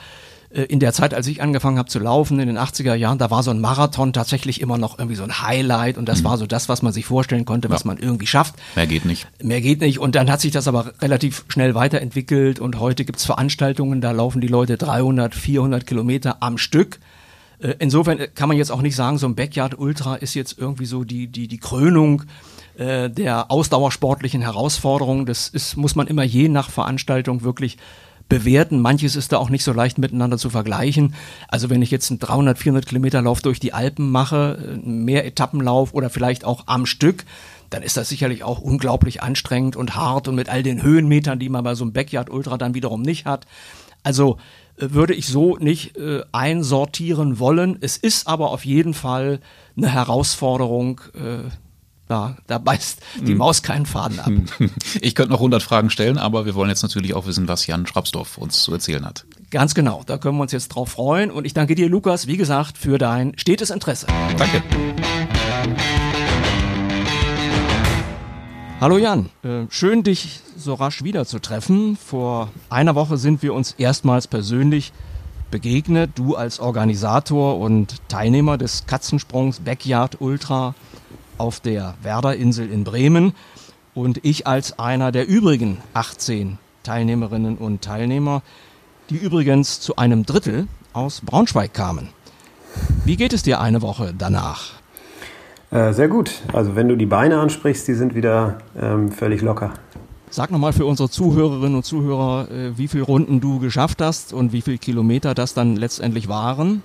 in 0.53 0.81
der 0.81 0.93
Zeit, 0.93 1.15
als 1.15 1.27
ich 1.27 1.41
angefangen 1.41 1.79
habe 1.79 1.89
zu 1.89 1.99
laufen, 1.99 2.39
in 2.39 2.47
den 2.47 2.59
80er 2.59 2.95
Jahren, 2.95 3.19
da 3.19 3.31
war 3.31 3.43
so 3.43 3.51
ein 3.51 3.61
Marathon 3.61 4.13
tatsächlich 4.13 4.61
immer 4.61 4.77
noch 4.77 4.99
irgendwie 4.99 5.17
so 5.17 5.23
ein 5.23 5.41
Highlight 5.41 5.97
und 5.97 6.09
das 6.09 6.21
mhm. 6.21 6.25
war 6.25 6.39
so 6.39 6.47
das, 6.47 6.69
was 6.69 6.83
man 6.83 6.93
sich 6.93 7.07
vorstellen 7.07 7.45
konnte, 7.45 7.71
was 7.71 7.85
ja. 7.85 7.89
man 7.89 7.97
irgendwie 7.97 8.27
schafft. 8.27 8.55
Mehr 8.77 8.87
geht 8.87 9.05
nicht. 9.07 9.27
Mehr 9.43 9.63
geht 9.63 9.81
nicht. 9.81 9.99
Und 9.99 10.15
dann 10.15 10.31
hat 10.31 10.41
sich 10.41 10.53
das 10.53 10.69
aber 10.69 10.93
relativ 11.01 11.45
schnell 11.49 11.75
weiterentwickelt 11.75 12.61
und 12.61 12.79
heute 12.79 13.05
gibt's 13.05 13.25
Veranstaltungen, 13.25 14.01
da 14.01 14.11
laufen 14.11 14.41
die 14.41 14.49
Leute 14.49 14.77
300, 14.77 15.35
400 15.35 15.87
Kilometer 15.87 16.37
am 16.41 16.59
Stück. 16.59 16.99
Äh, 17.59 17.75
insofern 17.79 18.19
kann 18.35 18.49
man 18.49 18.59
jetzt 18.59 18.73
auch 18.73 18.83
nicht 18.83 18.97
sagen, 18.97 19.19
so 19.19 19.27
ein 19.27 19.35
Backyard 19.35 19.79
Ultra 19.79 20.17
ist 20.17 20.35
jetzt 20.35 20.59
irgendwie 20.59 20.87
so 20.87 21.05
die, 21.05 21.29
die, 21.29 21.49
die 21.49 21.59
Krönung 21.59 22.25
äh, 22.77 23.09
der 23.09 23.51
ausdauersportlichen 23.51 24.43
Herausforderung. 24.43 25.27
Das 25.27 25.49
ist, 25.49 25.77
muss 25.77 25.95
man 25.95 26.09
immer 26.09 26.25
je 26.25 26.49
nach 26.49 26.71
Veranstaltung 26.71 27.43
wirklich 27.43 27.79
bewerten. 28.29 28.81
Manches 28.81 29.17
ist 29.17 29.33
da 29.33 29.39
auch 29.39 29.51
nicht 29.51 29.65
so 29.65 29.73
leicht 29.73 29.99
miteinander 29.99 30.39
zu 30.39 30.51
vergleichen. 30.51 31.15
Also 31.49 31.71
wenn 31.71 31.83
ich 31.83 31.91
jetzt 31.91 32.11
einen 32.11 32.19
300, 32.19 32.59
400 32.59 32.87
Kilometer 32.87 33.23
Lauf 33.23 33.41
durch 33.41 33.61
die 33.61 33.73
Alpen 33.73 34.11
mache, 34.11 34.81
mehr 34.85 35.27
Etappenlauf 35.27 35.95
oder 35.95 36.11
vielleicht 36.11 36.45
auch 36.45 36.65
am 36.67 36.87
Stück, 36.87 37.25
dann 37.71 37.83
ist 37.83 37.97
das 37.97 38.09
sicherlich 38.09 38.45
auch 38.45 38.61
unglaublich 38.61 39.23
anstrengend 39.23 39.77
und 39.77 39.97
hart 39.97 40.29
und 40.29 40.35
mit 40.35 40.49
all 40.49 40.63
den 40.63 40.83
Höhenmetern, 40.83 41.39
die 41.39 41.49
man 41.49 41.65
bei 41.65 41.75
so 41.75 41.85
einem 41.85 41.93
Backyard 41.93 42.31
Ultra 42.31 42.59
dann 42.59 42.75
wiederum 42.75 43.03
nicht 43.03 43.25
hat. 43.25 43.47
Also 44.03 44.39
äh, 44.77 44.91
würde 44.91 45.15
ich 45.15 45.27
so 45.27 45.57
nicht 45.57 45.97
äh, 45.97 46.23
einsortieren 46.33 47.39
wollen. 47.39 47.79
Es 47.81 47.97
ist 47.97 48.27
aber 48.27 48.51
auf 48.51 48.65
jeden 48.65 48.95
Fall 48.95 49.41
eine 49.77 49.89
Herausforderung, 49.89 51.01
äh, 51.15 51.49
da, 52.13 52.37
da 52.47 52.59
beißt 52.59 53.01
die 53.23 53.33
hm. 53.33 53.39
Maus 53.39 53.63
keinen 53.63 53.87
Faden 53.87 54.21
ab. 54.21 54.31
Ich 55.01 55.15
könnte 55.15 55.33
noch 55.33 55.39
100 55.39 55.63
Fragen 55.63 55.89
stellen, 55.89 56.19
aber 56.19 56.45
wir 56.45 56.55
wollen 56.55 56.69
jetzt 56.69 56.83
natürlich 56.83 57.15
auch 57.15 57.27
wissen, 57.27 57.49
was 57.49 57.67
Jan 57.67 57.87
Schrapsdorf 57.87 58.37
uns 58.37 58.63
zu 58.63 58.73
erzählen 58.73 59.05
hat. 59.07 59.25
Ganz 59.51 59.75
genau, 59.75 60.03
da 60.05 60.19
können 60.19 60.37
wir 60.37 60.43
uns 60.43 60.53
jetzt 60.53 60.69
drauf 60.69 60.91
freuen. 60.91 61.31
Und 61.31 61.47
ich 61.47 61.55
danke 61.55 61.75
dir, 61.75 61.89
Lukas, 61.89 62.27
wie 62.27 62.37
gesagt, 62.37 62.77
für 62.77 62.99
dein 62.99 63.33
stetes 63.39 63.71
Interesse. 63.71 64.07
Danke. 64.37 64.63
Hallo 68.81 68.99
Jan, 68.99 69.31
äh, 69.43 69.67
schön 69.71 70.03
dich 70.03 70.41
so 70.57 70.75
rasch 70.75 71.03
wiederzutreffen. 71.03 71.97
Vor 71.97 72.51
einer 72.69 72.95
Woche 72.95 73.17
sind 73.17 73.43
wir 73.43 73.55
uns 73.55 73.73
erstmals 73.79 74.27
persönlich 74.27 74.93
begegnet. 75.51 76.11
Du 76.17 76.35
als 76.35 76.61
Organisator 76.61 77.59
und 77.59 77.97
Teilnehmer 78.09 78.59
des 78.59 78.87
Katzensprungs 78.87 79.61
Backyard 79.61 80.21
Ultra 80.21 80.75
auf 81.43 81.59
der 81.59 81.95
Werderinsel 82.03 82.71
in 82.71 82.85
Bremen 82.85 83.35
und 83.95 84.25
ich 84.25 84.47
als 84.47 84.79
einer 84.79 85.11
der 85.11 85.27
übrigen 85.27 85.79
18 85.93 86.59
Teilnehmerinnen 86.85 87.57
und 87.57 87.83
Teilnehmer, 87.83 88.43
die 89.11 89.17
übrigens 89.17 89.81
zu 89.81 89.97
einem 89.97 90.25
Drittel 90.25 90.69
aus 90.93 91.21
Braunschweig 91.21 91.75
kamen. 91.75 92.11
Wie 93.05 93.17
geht 93.17 93.33
es 93.33 93.43
dir 93.43 93.61
eine 93.61 93.83
Woche 93.83 94.15
danach? 94.17 94.75
Äh, 95.73 95.93
sehr 95.93 96.07
gut. 96.07 96.31
Also 96.53 96.77
wenn 96.77 96.89
du 96.89 96.97
die 96.97 97.07
Beine 97.07 97.41
ansprichst, 97.41 97.89
die 97.89 97.95
sind 97.95 98.15
wieder 98.15 98.59
ähm, 98.81 99.11
völlig 99.11 99.43
locker. 99.43 99.73
Sag 100.31 100.53
nochmal 100.53 100.73
für 100.73 100.87
unsere 100.87 101.11
Zuhörerinnen 101.11 101.75
und 101.75 101.85
Zuhörer, 101.85 102.49
äh, 102.53 102.79
wie 102.79 102.87
viele 102.87 103.03
Runden 103.03 103.41
du 103.41 103.59
geschafft 103.59 104.01
hast 104.01 104.33
und 104.33 104.53
wie 104.53 104.63
viele 104.63 104.79
Kilometer 104.79 105.35
das 105.35 105.55
dann 105.55 105.75
letztendlich 105.75 106.29
waren. 106.29 106.85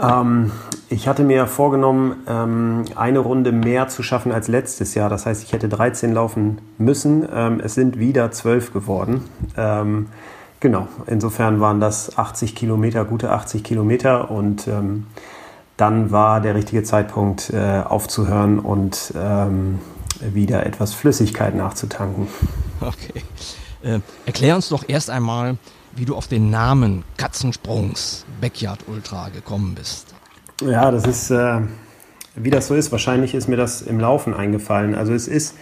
Ähm, 0.00 0.52
ich 0.88 1.08
hatte 1.08 1.22
mir 1.22 1.46
vorgenommen, 1.46 2.16
ähm, 2.26 2.84
eine 2.94 3.18
Runde 3.18 3.52
mehr 3.52 3.88
zu 3.88 4.02
schaffen 4.02 4.32
als 4.32 4.48
letztes 4.48 4.94
Jahr. 4.94 5.10
Das 5.10 5.26
heißt, 5.26 5.42
ich 5.42 5.52
hätte 5.52 5.68
13 5.68 6.12
laufen 6.12 6.60
müssen. 6.78 7.26
Ähm, 7.32 7.60
es 7.62 7.74
sind 7.74 7.98
wieder 7.98 8.30
12 8.30 8.72
geworden. 8.72 9.24
Ähm, 9.56 10.08
genau, 10.60 10.88
insofern 11.06 11.60
waren 11.60 11.80
das 11.80 12.16
80 12.16 12.54
Kilometer, 12.54 13.04
gute 13.04 13.30
80 13.30 13.64
Kilometer. 13.64 14.30
Und 14.30 14.68
ähm, 14.68 15.06
dann 15.76 16.10
war 16.10 16.40
der 16.40 16.54
richtige 16.54 16.82
Zeitpunkt 16.82 17.50
äh, 17.50 17.82
aufzuhören 17.84 18.58
und 18.58 19.12
ähm, 19.16 19.78
wieder 20.20 20.66
etwas 20.66 20.94
Flüssigkeit 20.94 21.54
nachzutanken. 21.54 22.28
Okay. 22.80 23.22
Äh, 23.82 24.00
erklär 24.26 24.56
uns 24.56 24.68
doch 24.68 24.84
erst 24.88 25.10
einmal, 25.10 25.56
wie 25.96 26.04
du 26.04 26.14
auf 26.14 26.28
den 26.28 26.50
Namen 26.50 27.04
Katzensprungs 27.16 28.24
Backyard 28.40 28.80
Ultra 28.88 29.28
gekommen 29.30 29.74
bist. 29.74 30.14
Ja, 30.62 30.90
das 30.90 31.06
ist, 31.06 31.30
äh, 31.30 31.60
wie 32.34 32.50
das 32.50 32.66
so 32.66 32.74
ist. 32.74 32.90
Wahrscheinlich 32.92 33.34
ist 33.34 33.48
mir 33.48 33.56
das 33.56 33.82
im 33.82 34.00
Laufen 34.00 34.34
eingefallen. 34.34 34.94
Also 34.94 35.12
es 35.12 35.28
ist 35.28 35.54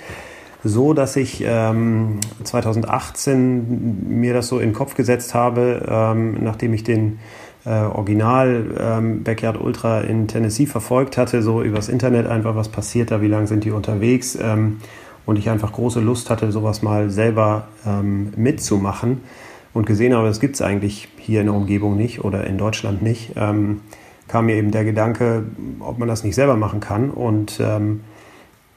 so, 0.65 0.95
dass 0.95 1.17
ich 1.17 1.43
ähm, 1.45 2.21
2018 2.43 4.09
mir 4.09 4.35
das 4.35 4.49
so 4.49 4.59
in 4.59 4.71
den 4.71 4.75
Kopf 4.75 4.95
gesetzt 4.95 5.35
habe, 5.35 5.87
ähm, 5.89 6.43
nachdem 6.43 6.75
ich 6.75 6.83
den 6.83 7.19
äh, 7.65 7.71
Original 7.71 8.65
ähm, 8.79 9.23
Backyard 9.23 9.61
Ultra 9.61 10.01
in 10.01 10.29
Tennessee 10.29 10.67
verfolgt 10.67 11.19
hatte, 11.19 11.43
so 11.43 11.63
übers 11.63 11.89
Internet 11.89 12.27
einfach, 12.27 12.57
was 12.57 12.69
passiert 12.69 13.11
da, 13.11 13.21
wie 13.21 13.29
lange 13.29 13.47
sind 13.47 13.65
die 13.65 13.71
unterwegs 13.71 14.37
ähm, 14.41 14.79
und 15.25 15.39
ich 15.39 15.51
einfach 15.51 15.73
große 15.73 16.01
Lust 16.01 16.31
hatte, 16.31 16.53
sowas 16.53 16.83
mal 16.83 17.11
selber 17.11 17.69
ähm, 17.85 18.33
mitzumachen 18.37 19.21
und 19.77 19.85
gesehen 19.85 20.15
habe, 20.15 20.27
das 20.27 20.41
gibt 20.41 20.55
es 20.55 20.63
eigentlich 20.63 21.09
hier 21.19 21.41
in 21.41 21.49
der 21.49 21.55
Umgebung 21.55 21.99
nicht 21.99 22.25
oder 22.25 22.47
in 22.47 22.57
Deutschland 22.57 23.03
nicht, 23.03 23.33
ähm, 23.37 23.83
kam 24.27 24.47
mir 24.47 24.55
eben 24.55 24.71
der 24.71 24.85
Gedanke, 24.85 25.45
ob 25.81 25.99
man 25.99 26.09
das 26.09 26.25
nicht 26.25 26.35
selber 26.35 26.57
machen 26.57 26.81
kann. 26.81 27.11
Und 27.11 27.61
ähm, 27.61 28.01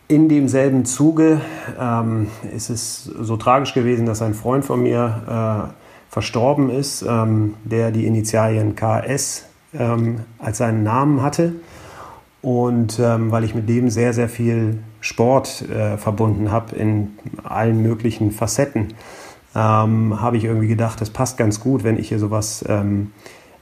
in 0.09 0.27
demselben 0.27 0.83
Zuge 0.83 1.39
ähm, 1.79 2.27
ist 2.53 2.69
es 2.69 3.05
so 3.05 3.37
tragisch 3.37 3.73
gewesen, 3.73 4.05
dass 4.05 4.21
ein 4.21 4.33
Freund 4.33 4.65
von 4.65 4.83
mir 4.83 5.71
äh, 5.71 6.11
verstorben 6.11 6.69
ist, 6.69 7.01
ähm, 7.07 7.53
der 7.63 7.91
die 7.91 8.05
Initialien 8.05 8.75
KS 8.75 9.45
ähm, 9.73 10.19
als 10.37 10.57
seinen 10.57 10.83
Namen 10.83 11.21
hatte. 11.21 11.53
Und 12.41 12.99
ähm, 12.99 13.31
weil 13.31 13.45
ich 13.45 13.55
mit 13.55 13.69
dem 13.69 13.89
sehr, 13.89 14.11
sehr 14.11 14.27
viel 14.27 14.79
Sport 14.99 15.63
äh, 15.69 15.97
verbunden 15.97 16.51
habe 16.51 16.75
in 16.75 17.11
allen 17.43 17.81
möglichen 17.81 18.31
Facetten 18.31 18.93
ähm, 19.55 20.21
habe 20.21 20.37
ich 20.37 20.45
irgendwie 20.45 20.67
gedacht, 20.67 21.01
das 21.01 21.09
passt 21.09 21.37
ganz 21.37 21.59
gut, 21.59 21.83
wenn 21.83 21.97
ich 21.97 22.09
hier 22.09 22.19
sowas 22.19 22.63
ähm, 22.67 23.11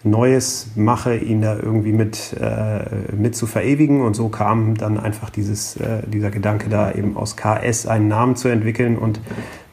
Neues 0.04 0.72
mache, 0.76 1.16
ihn 1.16 1.42
da 1.42 1.56
irgendwie 1.56 1.92
mit, 1.92 2.36
äh, 2.40 3.14
mit 3.16 3.36
zu 3.36 3.48
verewigen. 3.48 4.02
Und 4.02 4.16
so 4.16 4.30
kam 4.30 4.76
dann 4.76 5.00
einfach 5.00 5.30
dieses, 5.30 5.76
äh, 5.78 6.04
dieser 6.08 6.30
Gedanke 6.30 6.70
da 6.70 6.92
eben 6.92 7.18
aus 7.18 7.36
KS 7.36 7.88
einen 7.88 8.08
Namen 8.08 8.36
zu 8.36 8.48
entwickeln. 8.48 8.98
Und 8.98 9.20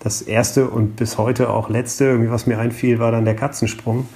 das 0.00 0.23
erste 0.23 0.68
und 0.68 0.97
bis 0.97 1.18
heute 1.18 1.50
auch 1.50 1.68
letzte, 1.68 2.04
irgendwie 2.04 2.30
was 2.30 2.47
mir 2.47 2.59
einfiel, 2.59 2.99
war 2.99 3.11
dann 3.11 3.25
der 3.25 3.37
Katzensprung. 3.37 4.06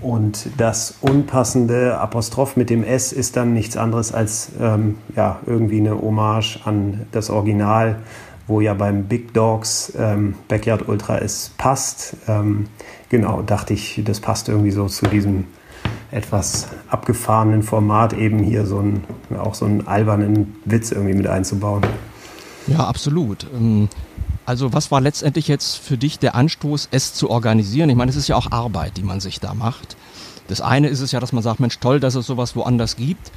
Und 0.00 0.48
das 0.56 0.98
unpassende 1.00 1.98
Apostroph 1.98 2.56
mit 2.56 2.70
dem 2.70 2.82
S 2.82 3.12
ist 3.12 3.36
dann 3.36 3.52
nichts 3.52 3.76
anderes 3.76 4.12
als 4.12 4.50
ähm, 4.60 4.96
ja, 5.14 5.38
irgendwie 5.46 5.78
eine 5.78 6.00
Hommage 6.00 6.60
an 6.64 7.06
das 7.12 7.30
Original 7.30 8.00
wo 8.52 8.60
ja 8.60 8.74
beim 8.74 9.04
Big 9.04 9.32
Dogs 9.32 9.94
ähm, 9.96 10.34
Backyard 10.46 10.86
Ultra 10.86 11.18
es 11.18 11.52
passt. 11.56 12.16
Ähm, 12.28 12.66
genau, 13.08 13.40
dachte 13.40 13.72
ich, 13.72 14.02
das 14.04 14.20
passt 14.20 14.50
irgendwie 14.50 14.70
so 14.70 14.86
zu 14.86 15.06
diesem 15.06 15.44
etwas 16.10 16.68
abgefahrenen 16.88 17.62
Format, 17.62 18.12
eben 18.12 18.38
hier 18.40 18.66
so 18.66 18.78
einen, 18.78 19.04
auch 19.42 19.54
so 19.54 19.64
einen 19.64 19.86
albernen 19.86 20.54
Witz 20.66 20.92
irgendwie 20.92 21.14
mit 21.14 21.26
einzubauen. 21.26 21.82
Ja, 22.66 22.86
absolut. 22.86 23.46
Ähm, 23.54 23.88
also 24.44 24.74
was 24.74 24.90
war 24.90 25.00
letztendlich 25.00 25.48
jetzt 25.48 25.76
für 25.76 25.96
dich 25.96 26.18
der 26.18 26.34
Anstoß, 26.34 26.88
es 26.90 27.14
zu 27.14 27.30
organisieren? 27.30 27.88
Ich 27.88 27.96
meine, 27.96 28.10
es 28.10 28.16
ist 28.16 28.28
ja 28.28 28.36
auch 28.36 28.52
Arbeit, 28.52 28.98
die 28.98 29.02
man 29.02 29.20
sich 29.20 29.40
da 29.40 29.54
macht. 29.54 29.96
Das 30.48 30.60
eine 30.60 30.88
ist 30.88 31.00
es 31.00 31.10
ja, 31.12 31.20
dass 31.20 31.32
man 31.32 31.42
sagt, 31.42 31.58
Mensch, 31.58 31.78
toll, 31.78 32.00
dass 32.00 32.16
es 32.16 32.26
sowas 32.26 32.54
woanders 32.54 32.96
gibt. 32.96 33.32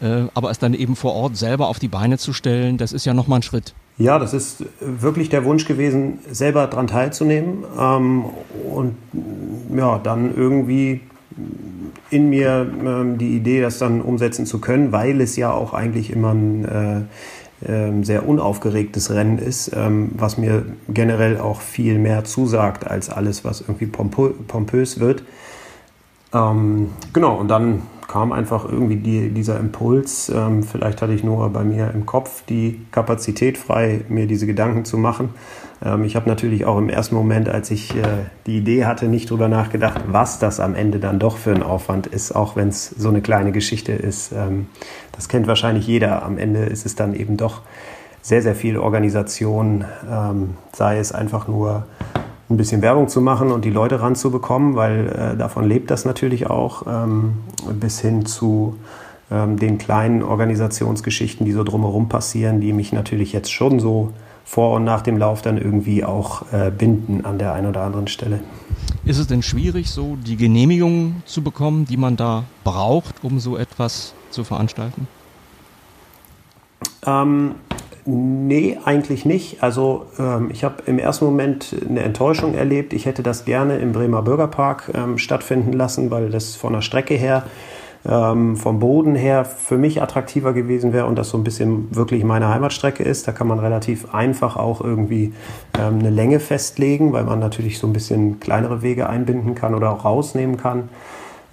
Äh, 0.00 0.26
aber 0.32 0.52
es 0.52 0.60
dann 0.60 0.74
eben 0.74 0.94
vor 0.94 1.14
Ort 1.14 1.36
selber 1.36 1.66
auf 1.66 1.80
die 1.80 1.88
Beine 1.88 2.18
zu 2.18 2.32
stellen, 2.32 2.78
das 2.78 2.92
ist 2.92 3.04
ja 3.04 3.14
nochmal 3.14 3.40
ein 3.40 3.42
Schritt. 3.42 3.74
Ja, 3.96 4.18
das 4.18 4.34
ist 4.34 4.64
wirklich 4.80 5.28
der 5.28 5.44
Wunsch 5.44 5.66
gewesen, 5.66 6.18
selber 6.28 6.66
daran 6.66 6.88
teilzunehmen 6.88 7.64
ähm, 7.78 8.24
und 8.72 8.96
ja, 9.76 9.98
dann 9.98 10.34
irgendwie 10.36 11.00
in 12.10 12.28
mir 12.28 12.66
ähm, 12.84 13.18
die 13.18 13.36
Idee, 13.36 13.60
das 13.60 13.78
dann 13.78 14.00
umsetzen 14.00 14.46
zu 14.46 14.60
können, 14.60 14.90
weil 14.90 15.20
es 15.20 15.36
ja 15.36 15.52
auch 15.52 15.74
eigentlich 15.74 16.10
immer 16.10 16.32
ein 16.32 17.08
äh, 17.62 17.68
äh, 17.70 18.02
sehr 18.02 18.28
unaufgeregtes 18.28 19.10
Rennen 19.10 19.38
ist, 19.38 19.70
ähm, 19.74 20.10
was 20.14 20.38
mir 20.38 20.64
generell 20.88 21.38
auch 21.38 21.60
viel 21.60 21.98
mehr 21.98 22.24
zusagt 22.24 22.86
als 22.86 23.10
alles, 23.10 23.44
was 23.44 23.60
irgendwie 23.60 23.86
pompö 23.86 24.30
pompös 24.48 24.98
wird. 24.98 25.22
Ähm, 26.32 26.90
genau, 27.12 27.36
und 27.36 27.48
dann 27.48 27.82
kam 28.08 28.32
einfach 28.32 28.64
irgendwie 28.64 28.96
die, 28.96 29.30
dieser 29.30 29.58
Impuls. 29.58 30.28
Ähm, 30.28 30.62
vielleicht 30.62 31.02
hatte 31.02 31.12
ich 31.12 31.24
nur 31.24 31.48
bei 31.50 31.64
mir 31.64 31.90
im 31.92 32.06
Kopf 32.06 32.44
die 32.46 32.80
Kapazität 32.90 33.58
frei, 33.58 34.02
mir 34.08 34.26
diese 34.26 34.46
Gedanken 34.46 34.84
zu 34.84 34.98
machen. 34.98 35.30
Ähm, 35.84 36.04
ich 36.04 36.16
habe 36.16 36.28
natürlich 36.28 36.64
auch 36.64 36.78
im 36.78 36.88
ersten 36.88 37.14
Moment, 37.14 37.48
als 37.48 37.70
ich 37.70 37.94
äh, 37.94 38.02
die 38.46 38.58
Idee 38.58 38.84
hatte, 38.84 39.06
nicht 39.06 39.30
drüber 39.30 39.48
nachgedacht, 39.48 40.02
was 40.06 40.38
das 40.38 40.60
am 40.60 40.74
Ende 40.74 40.98
dann 40.98 41.18
doch 41.18 41.36
für 41.36 41.52
ein 41.52 41.62
Aufwand 41.62 42.06
ist, 42.06 42.32
auch 42.32 42.56
wenn 42.56 42.68
es 42.68 42.90
so 42.90 43.08
eine 43.08 43.20
kleine 43.20 43.52
Geschichte 43.52 43.92
ist. 43.92 44.32
Ähm, 44.32 44.66
das 45.12 45.28
kennt 45.28 45.46
wahrscheinlich 45.46 45.86
jeder. 45.86 46.22
Am 46.22 46.38
Ende 46.38 46.60
ist 46.60 46.86
es 46.86 46.94
dann 46.94 47.14
eben 47.14 47.36
doch 47.36 47.62
sehr, 48.22 48.40
sehr 48.40 48.54
viel 48.54 48.78
Organisation, 48.78 49.84
ähm, 50.10 50.56
sei 50.72 50.98
es 50.98 51.12
einfach 51.12 51.46
nur 51.46 51.84
ein 52.50 52.56
bisschen 52.56 52.82
Werbung 52.82 53.08
zu 53.08 53.20
machen 53.20 53.50
und 53.50 53.64
die 53.64 53.70
Leute 53.70 54.00
ranzubekommen, 54.00 54.76
weil 54.76 55.08
äh, 55.08 55.36
davon 55.36 55.66
lebt 55.66 55.90
das 55.90 56.04
natürlich 56.04 56.48
auch, 56.48 56.86
ähm, 56.86 57.34
bis 57.80 58.00
hin 58.00 58.26
zu 58.26 58.76
ähm, 59.30 59.58
den 59.58 59.78
kleinen 59.78 60.22
Organisationsgeschichten, 60.22 61.46
die 61.46 61.52
so 61.52 61.64
drumherum 61.64 62.08
passieren, 62.08 62.60
die 62.60 62.72
mich 62.72 62.92
natürlich 62.92 63.32
jetzt 63.32 63.52
schon 63.52 63.80
so 63.80 64.12
vor 64.44 64.76
und 64.76 64.84
nach 64.84 65.00
dem 65.00 65.16
Lauf 65.16 65.40
dann 65.40 65.56
irgendwie 65.56 66.04
auch 66.04 66.52
äh, 66.52 66.70
binden 66.70 67.24
an 67.24 67.38
der 67.38 67.54
einen 67.54 67.66
oder 67.66 67.82
anderen 67.82 68.08
Stelle. 68.08 68.40
Ist 69.06 69.18
es 69.18 69.26
denn 69.26 69.42
schwierig, 69.42 69.90
so 69.90 70.16
die 70.16 70.36
Genehmigung 70.36 71.22
zu 71.24 71.42
bekommen, 71.42 71.86
die 71.86 71.96
man 71.96 72.16
da 72.16 72.44
braucht, 72.62 73.24
um 73.24 73.40
so 73.40 73.56
etwas 73.56 74.14
zu 74.30 74.44
veranstalten? 74.44 75.08
Ähm, 77.06 77.54
nee, 78.04 78.78
eigentlich 78.84 79.24
nicht. 79.24 79.62
Also 79.62 80.06
ähm, 80.18 80.50
ich 80.52 80.64
habe 80.64 80.82
im 80.86 80.98
ersten 80.98 81.24
Moment 81.24 81.74
eine 81.88 82.02
Enttäuschung 82.02 82.54
erlebt. 82.54 82.92
Ich 82.92 83.06
hätte 83.06 83.22
das 83.22 83.44
gerne 83.44 83.78
im 83.78 83.92
Bremer 83.92 84.22
Bürgerpark 84.22 84.90
ähm, 84.94 85.18
stattfinden 85.18 85.72
lassen, 85.72 86.10
weil 86.10 86.30
das 86.30 86.56
von 86.56 86.72
der 86.72 86.82
Strecke 86.82 87.14
her 87.14 87.44
ähm, 88.06 88.56
vom 88.56 88.80
Boden 88.80 89.14
her 89.14 89.44
für 89.44 89.78
mich 89.78 90.02
attraktiver 90.02 90.52
gewesen 90.52 90.92
wäre 90.92 91.06
und 91.06 91.16
das 91.16 91.30
so 91.30 91.38
ein 91.38 91.44
bisschen 91.44 91.94
wirklich 91.94 92.24
meine 92.24 92.48
Heimatstrecke 92.48 93.02
ist. 93.02 93.26
Da 93.26 93.32
kann 93.32 93.46
man 93.46 93.58
relativ 93.58 94.14
einfach 94.14 94.56
auch 94.56 94.80
irgendwie 94.82 95.32
ähm, 95.78 96.00
eine 96.00 96.10
Länge 96.10 96.40
festlegen, 96.40 97.12
weil 97.12 97.24
man 97.24 97.38
natürlich 97.38 97.78
so 97.78 97.86
ein 97.86 97.92
bisschen 97.92 98.40
kleinere 98.40 98.82
Wege 98.82 99.08
einbinden 99.08 99.54
kann 99.54 99.74
oder 99.74 99.90
auch 99.90 100.04
rausnehmen 100.04 100.56
kann. 100.56 100.90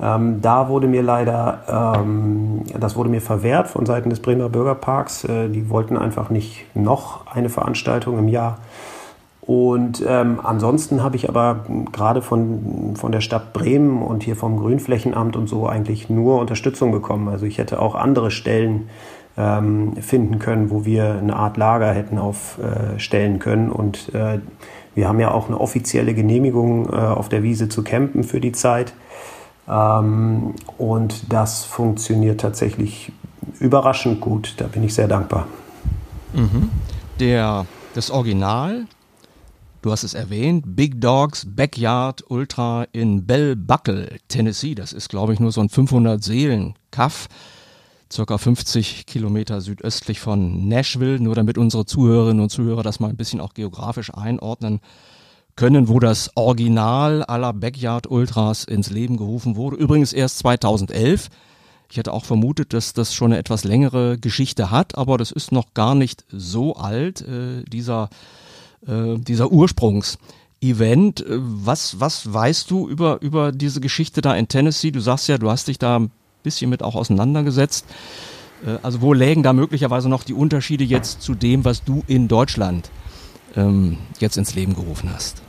Ähm, 0.01 0.41
da 0.41 0.67
wurde 0.67 0.87
mir 0.87 1.03
leider, 1.03 1.95
ähm, 1.97 2.63
das 2.79 2.95
wurde 2.95 3.09
mir 3.09 3.21
verwehrt 3.21 3.67
von 3.67 3.85
Seiten 3.85 4.09
des 4.09 4.19
Bremer 4.19 4.49
Bürgerparks. 4.49 5.25
Äh, 5.25 5.49
die 5.49 5.69
wollten 5.69 5.97
einfach 5.97 6.29
nicht 6.29 6.65
noch 6.75 7.27
eine 7.27 7.49
Veranstaltung 7.49 8.17
im 8.17 8.27
Jahr 8.27 8.57
und 9.41 10.01
ähm, 10.07 10.39
ansonsten 10.43 11.01
habe 11.03 11.15
ich 11.15 11.27
aber 11.27 11.65
gerade 11.91 12.21
von, 12.21 12.93
von 12.95 13.11
der 13.11 13.21
Stadt 13.21 13.53
Bremen 13.53 14.01
und 14.03 14.23
hier 14.23 14.35
vom 14.35 14.57
Grünflächenamt 14.57 15.35
und 15.35 15.47
so 15.47 15.67
eigentlich 15.67 16.09
nur 16.09 16.39
Unterstützung 16.39 16.91
bekommen. 16.91 17.27
Also 17.27 17.45
ich 17.47 17.57
hätte 17.57 17.81
auch 17.81 17.95
andere 17.95 18.29
Stellen 18.29 18.87
ähm, 19.37 19.95
finden 19.97 20.37
können, 20.37 20.69
wo 20.69 20.85
wir 20.85 21.15
eine 21.15 21.35
Art 21.35 21.57
Lager 21.57 21.91
hätten 21.91 22.19
aufstellen 22.19 23.35
äh, 23.35 23.39
können. 23.39 23.71
Und 23.71 24.13
äh, 24.13 24.39
wir 24.93 25.07
haben 25.07 25.19
ja 25.19 25.31
auch 25.31 25.47
eine 25.47 25.59
offizielle 25.59 26.13
Genehmigung, 26.13 26.87
äh, 26.87 26.95
auf 26.95 27.27
der 27.27 27.41
Wiese 27.41 27.67
zu 27.67 27.83
campen 27.83 28.23
für 28.23 28.41
die 28.41 28.51
Zeit. 28.51 28.93
Ähm, 29.71 30.53
und 30.77 31.31
das 31.31 31.63
funktioniert 31.63 32.41
tatsächlich 32.41 33.11
überraschend 33.59 34.19
gut. 34.19 34.55
Da 34.57 34.67
bin 34.67 34.83
ich 34.83 34.93
sehr 34.93 35.07
dankbar. 35.07 35.47
Mhm. 36.33 36.69
Der, 37.19 37.65
das 37.95 38.11
Original 38.11 38.85
Du 39.81 39.91
hast 39.91 40.03
es 40.03 40.13
erwähnt, 40.13 40.75
Big 40.75 41.01
Dogs 41.01 41.43
Backyard 41.49 42.23
Ultra 42.29 42.85
in 42.91 43.25
Bell 43.25 43.55
Buckle, 43.55 44.19
Tennessee. 44.27 44.75
Das 44.75 44.93
ist, 44.93 45.09
glaube 45.09 45.33
ich, 45.33 45.39
nur 45.39 45.51
so 45.51 45.59
ein 45.59 45.69
500 45.69 46.23
Seelen 46.23 46.75
Kaff, 46.91 47.27
circa 48.11 48.37
50 48.37 49.07
Kilometer 49.07 49.59
südöstlich 49.59 50.19
von 50.19 50.67
Nashville. 50.67 51.19
Nur 51.19 51.33
damit 51.33 51.57
unsere 51.57 51.87
Zuhörerinnen 51.87 52.43
und 52.43 52.49
Zuhörer 52.49 52.83
das 52.83 52.99
mal 52.99 53.09
ein 53.09 53.17
bisschen 53.17 53.41
auch 53.41 53.55
geografisch 53.55 54.13
einordnen 54.13 54.81
können, 55.55 55.87
wo 55.87 55.99
das 55.99 56.31
Original 56.35 57.23
aller 57.23 57.53
Backyard 57.53 58.09
Ultras 58.09 58.63
ins 58.63 58.89
Leben 58.89 59.17
gerufen 59.17 59.55
wurde. 59.55 59.75
Übrigens 59.77 60.13
erst 60.13 60.39
2011. 60.39 61.29
Ich 61.89 61.97
hätte 61.97 62.13
auch 62.13 62.25
vermutet, 62.25 62.73
dass 62.73 62.93
das 62.93 63.13
schon 63.13 63.31
eine 63.31 63.39
etwas 63.39 63.63
längere 63.63 64.17
Geschichte 64.17 64.71
hat, 64.71 64.97
aber 64.97 65.17
das 65.17 65.31
ist 65.31 65.51
noch 65.51 65.73
gar 65.73 65.93
nicht 65.93 66.23
so 66.29 66.75
alt, 66.75 67.21
äh, 67.21 67.63
dieser 67.63 68.09
äh, 68.87 69.17
dieser 69.19 69.51
Ursprungs-Event. 69.51 71.21
Äh, 71.21 71.37
was, 71.39 71.99
was 71.99 72.33
weißt 72.33 72.71
du 72.71 72.87
über, 72.87 73.21
über 73.21 73.51
diese 73.51 73.81
Geschichte 73.81 74.21
da 74.21 74.35
in 74.35 74.47
Tennessee? 74.47 74.91
Du 74.91 74.99
sagst 74.99 75.27
ja, 75.27 75.37
du 75.37 75.49
hast 75.49 75.67
dich 75.67 75.79
da 75.79 75.99
ein 75.99 76.11
bisschen 76.43 76.69
mit 76.69 76.83
auch 76.83 76.95
auseinandergesetzt. 76.95 77.85
Äh, 78.65 78.77
also 78.81 79.01
wo 79.01 79.13
lägen 79.13 79.43
da 79.43 79.53
möglicherweise 79.53 80.09
noch 80.09 80.23
die 80.23 80.33
Unterschiede 80.33 80.83
jetzt 80.83 81.21
zu 81.21 81.35
dem, 81.35 81.65
was 81.65 81.83
du 81.83 82.03
in 82.07 82.27
Deutschland 82.27 82.89
ähm, 83.55 83.97
jetzt 84.19 84.37
ins 84.37 84.55
Leben 84.55 84.75
gerufen 84.75 85.09
hast? 85.13 85.41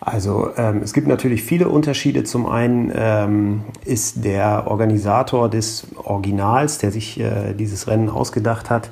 Also 0.00 0.48
ähm, 0.56 0.80
es 0.82 0.94
gibt 0.94 1.06
natürlich 1.06 1.42
viele 1.42 1.68
Unterschiede. 1.68 2.24
Zum 2.24 2.46
einen 2.46 2.90
ähm, 2.94 3.64
ist 3.84 4.24
der 4.24 4.66
Organisator 4.66 5.50
des 5.50 5.88
Originals, 6.02 6.78
der 6.78 6.90
sich 6.90 7.20
äh, 7.20 7.52
dieses 7.52 7.86
Rennen 7.86 8.08
ausgedacht 8.08 8.70
hat, 8.70 8.90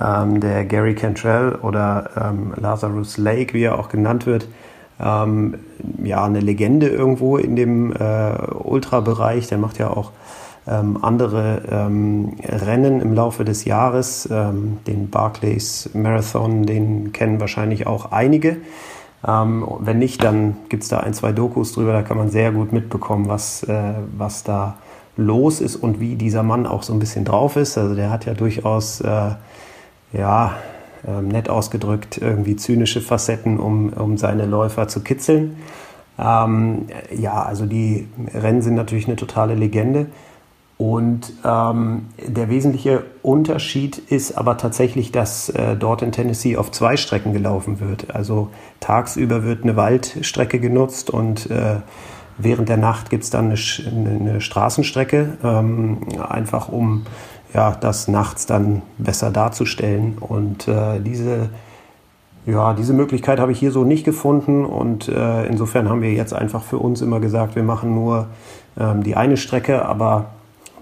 ähm, 0.00 0.40
der 0.40 0.64
Gary 0.64 0.96
Cantrell 0.96 1.54
oder 1.62 2.10
ähm, 2.20 2.54
Lazarus 2.56 3.18
Lake, 3.18 3.54
wie 3.54 3.62
er 3.62 3.78
auch 3.78 3.88
genannt 3.88 4.26
wird, 4.26 4.48
ähm, 5.00 5.54
ja, 6.02 6.24
eine 6.24 6.40
Legende 6.40 6.88
irgendwo 6.88 7.36
in 7.36 7.54
dem 7.54 7.92
äh, 7.92 8.32
Ultrabereich. 8.64 9.46
Der 9.46 9.58
macht 9.58 9.78
ja 9.78 9.90
auch 9.90 10.10
ähm, 10.68 10.98
andere 11.02 11.62
ähm, 11.70 12.34
Rennen 12.44 13.00
im 13.00 13.14
Laufe 13.14 13.44
des 13.44 13.64
Jahres. 13.64 14.28
Ähm, 14.30 14.78
den 14.86 15.10
Barclays 15.10 15.90
Marathon, 15.94 16.66
den 16.66 17.12
kennen 17.12 17.40
wahrscheinlich 17.40 17.86
auch 17.86 18.12
einige. 18.12 18.58
wenn 19.20 19.98
nicht, 19.98 20.22
dann 20.22 20.56
gibt 20.68 20.84
es 20.84 20.88
da 20.88 21.00
ein, 21.00 21.12
zwei 21.12 21.32
Dokus 21.32 21.72
drüber, 21.72 21.92
da 21.92 22.02
kann 22.02 22.16
man 22.16 22.30
sehr 22.30 22.52
gut 22.52 22.72
mitbekommen, 22.72 23.28
was, 23.28 23.64
äh, 23.64 23.94
was 24.16 24.44
da 24.44 24.76
los 25.16 25.60
ist 25.60 25.76
und 25.76 25.98
wie 25.98 26.14
dieser 26.14 26.44
Mann 26.44 26.66
auch 26.66 26.84
so 26.84 26.92
ein 26.92 27.00
bisschen 27.00 27.24
drauf 27.24 27.56
ist. 27.56 27.76
Also 27.76 27.94
der 27.94 28.10
hat 28.10 28.24
ja 28.24 28.34
durchaus 28.34 29.00
äh, 29.00 29.32
ja, 30.12 30.54
ähm, 31.06 31.28
nett 31.28 31.50
ausgedrückt, 31.50 32.18
irgendwie 32.18 32.56
zynische 32.56 33.00
Facetten, 33.00 33.58
um, 33.58 33.92
um 33.92 34.16
seine 34.16 34.46
Läufer 34.46 34.88
zu 34.88 35.00
kitzeln. 35.00 35.56
Ähm, 36.18 36.86
ja, 37.14 37.42
also 37.42 37.66
die 37.66 38.08
Rennen 38.32 38.62
sind 38.62 38.74
natürlich 38.74 39.06
eine 39.06 39.16
totale 39.16 39.54
Legende. 39.54 40.06
Und 40.78 41.32
ähm, 41.44 42.06
der 42.24 42.48
wesentliche 42.48 43.02
Unterschied 43.22 43.98
ist 43.98 44.38
aber 44.38 44.56
tatsächlich, 44.56 45.10
dass 45.10 45.48
äh, 45.48 45.74
dort 45.74 46.02
in 46.02 46.12
Tennessee 46.12 46.56
auf 46.56 46.70
zwei 46.70 46.96
Strecken 46.96 47.32
gelaufen 47.32 47.80
wird. 47.80 48.14
Also 48.14 48.50
tagsüber 48.78 49.42
wird 49.42 49.64
eine 49.64 49.74
Waldstrecke 49.74 50.60
genutzt 50.60 51.10
und 51.10 51.50
äh, 51.50 51.80
während 52.38 52.68
der 52.68 52.76
Nacht 52.76 53.10
gibt 53.10 53.24
es 53.24 53.30
dann 53.30 53.46
eine, 53.46 54.08
eine 54.08 54.40
Straßenstrecke, 54.40 55.38
ähm, 55.42 55.98
einfach 56.28 56.68
um 56.68 57.06
ja, 57.52 57.72
das 57.72 58.06
nachts 58.06 58.46
dann 58.46 58.82
besser 58.98 59.32
darzustellen. 59.32 60.18
Und 60.20 60.68
äh, 60.68 61.00
diese, 61.00 61.48
ja, 62.46 62.72
diese 62.74 62.92
Möglichkeit 62.92 63.40
habe 63.40 63.50
ich 63.50 63.58
hier 63.58 63.72
so 63.72 63.82
nicht 63.82 64.04
gefunden. 64.04 64.64
Und 64.64 65.08
äh, 65.08 65.44
insofern 65.46 65.88
haben 65.88 66.02
wir 66.02 66.12
jetzt 66.12 66.34
einfach 66.34 66.62
für 66.62 66.78
uns 66.78 67.02
immer 67.02 67.18
gesagt, 67.18 67.56
wir 67.56 67.64
machen 67.64 67.96
nur 67.96 68.28
ähm, 68.78 69.02
die 69.02 69.16
eine 69.16 69.36
Strecke, 69.36 69.84
aber 69.84 70.26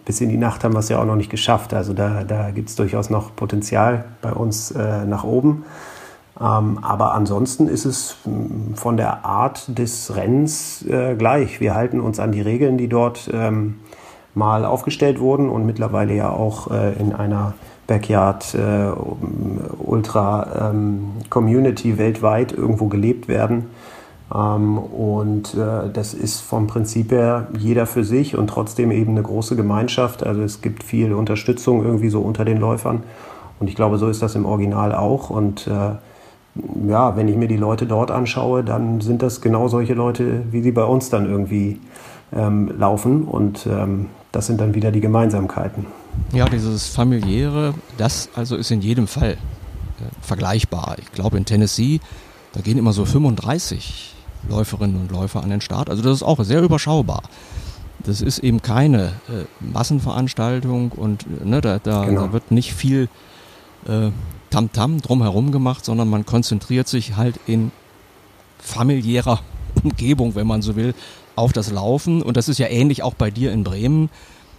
bis 0.06 0.20
in 0.20 0.30
die 0.30 0.38
Nacht 0.38 0.64
haben 0.64 0.72
wir 0.72 0.78
es 0.78 0.88
ja 0.88 0.98
auch 0.98 1.04
noch 1.04 1.16
nicht 1.16 1.30
geschafft. 1.30 1.74
Also 1.74 1.92
da, 1.92 2.24
da 2.24 2.50
gibt 2.52 2.70
es 2.70 2.76
durchaus 2.76 3.10
noch 3.10 3.36
Potenzial 3.36 4.06
bei 4.22 4.32
uns 4.32 4.70
äh, 4.70 5.04
nach 5.04 5.24
oben. 5.24 5.64
Ähm, 6.40 6.78
aber 6.82 7.12
ansonsten 7.12 7.66
ist 7.68 7.84
es 7.84 8.16
hm, 8.24 8.76
von 8.76 8.96
der 8.96 9.24
Art 9.24 9.76
des 9.76 10.14
Rennens 10.14 10.82
äh, 10.86 11.16
gleich. 11.16 11.60
Wir 11.60 11.74
halten 11.74 12.00
uns 12.00 12.20
an 12.20 12.30
die 12.30 12.40
Regeln, 12.40 12.78
die 12.78 12.88
dort 12.88 13.28
ähm, 13.32 13.80
mal 14.34 14.64
aufgestellt 14.64 15.18
wurden 15.18 15.48
und 15.48 15.66
mittlerweile 15.66 16.14
ja 16.14 16.30
auch 16.30 16.70
äh, 16.70 16.92
in 17.00 17.12
einer 17.12 17.54
Backyard 17.88 18.54
äh, 18.54 18.90
Ultra 19.78 20.70
ähm, 20.70 21.12
Community 21.30 21.98
weltweit 21.98 22.52
irgendwo 22.52 22.86
gelebt 22.86 23.28
werden. 23.28 23.70
Ähm, 24.34 24.78
und 24.78 25.54
äh, 25.54 25.90
das 25.92 26.14
ist 26.14 26.40
vom 26.40 26.66
Prinzip 26.66 27.12
her 27.12 27.48
jeder 27.58 27.86
für 27.86 28.04
sich 28.04 28.36
und 28.36 28.48
trotzdem 28.48 28.90
eben 28.90 29.12
eine 29.12 29.22
große 29.22 29.56
Gemeinschaft. 29.56 30.24
Also 30.24 30.42
es 30.42 30.60
gibt 30.62 30.82
viel 30.82 31.12
Unterstützung 31.12 31.84
irgendwie 31.84 32.08
so 32.08 32.20
unter 32.20 32.44
den 32.44 32.58
Läufern. 32.58 33.02
Und 33.60 33.68
ich 33.68 33.76
glaube, 33.76 33.98
so 33.98 34.08
ist 34.08 34.22
das 34.22 34.34
im 34.34 34.44
Original 34.44 34.94
auch. 34.94 35.30
Und 35.30 35.66
äh, 35.66 35.96
ja, 36.88 37.16
wenn 37.16 37.28
ich 37.28 37.36
mir 37.36 37.48
die 37.48 37.56
Leute 37.56 37.86
dort 37.86 38.10
anschaue, 38.10 38.64
dann 38.64 39.00
sind 39.00 39.22
das 39.22 39.40
genau 39.40 39.68
solche 39.68 39.94
Leute, 39.94 40.42
wie 40.50 40.62
sie 40.62 40.72
bei 40.72 40.84
uns 40.84 41.08
dann 41.08 41.30
irgendwie 41.30 41.80
ähm, 42.34 42.72
laufen. 42.78 43.24
Und 43.24 43.66
ähm, 43.66 44.06
das 44.32 44.46
sind 44.46 44.60
dann 44.60 44.74
wieder 44.74 44.90
die 44.90 45.00
Gemeinsamkeiten. 45.00 45.86
Ja, 46.32 46.46
dieses 46.46 46.88
familiäre, 46.88 47.74
das 47.96 48.28
also 48.34 48.56
ist 48.56 48.70
in 48.70 48.80
jedem 48.80 49.06
Fall 49.06 49.32
äh, 49.32 49.36
vergleichbar. 50.20 50.96
Ich 50.98 51.12
glaube 51.12 51.36
in 51.36 51.44
Tennessee, 51.44 52.00
da 52.52 52.60
gehen 52.60 52.78
immer 52.78 52.92
so 52.92 53.04
35 53.04 54.15
Läuferinnen 54.48 55.00
und 55.00 55.10
Läufer 55.10 55.42
an 55.42 55.50
den 55.50 55.60
Start. 55.60 55.90
Also 55.90 56.02
das 56.02 56.12
ist 56.12 56.22
auch 56.22 56.42
sehr 56.44 56.62
überschaubar. 56.62 57.22
Das 58.04 58.20
ist 58.20 58.38
eben 58.38 58.62
keine 58.62 59.12
äh, 59.28 59.44
Massenveranstaltung 59.60 60.92
und 60.92 61.24
äh, 61.24 61.44
ne, 61.44 61.60
da, 61.60 61.78
da, 61.78 62.04
genau. 62.04 62.26
da, 62.26 62.32
wird 62.32 62.50
nicht 62.50 62.72
viel 62.74 63.08
äh, 63.88 64.10
Tamtam 64.50 65.00
drumherum 65.00 65.50
gemacht, 65.50 65.84
sondern 65.84 66.08
man 66.08 66.24
konzentriert 66.24 66.88
sich 66.88 67.16
halt 67.16 67.40
in 67.46 67.72
familiärer 68.58 69.40
Umgebung, 69.82 70.34
wenn 70.34 70.46
man 70.46 70.62
so 70.62 70.76
will, 70.76 70.94
auf 71.34 71.52
das 71.52 71.70
Laufen. 71.70 72.22
Und 72.22 72.36
das 72.36 72.48
ist 72.48 72.58
ja 72.58 72.68
ähnlich 72.68 73.02
auch 73.02 73.14
bei 73.14 73.30
dir 73.30 73.52
in 73.52 73.64
Bremen. 73.64 74.08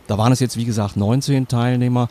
Da 0.07 0.17
waren 0.17 0.31
es 0.31 0.39
jetzt, 0.39 0.57
wie 0.57 0.65
gesagt, 0.65 0.97
19 0.97 1.47
Teilnehmer. 1.47 2.09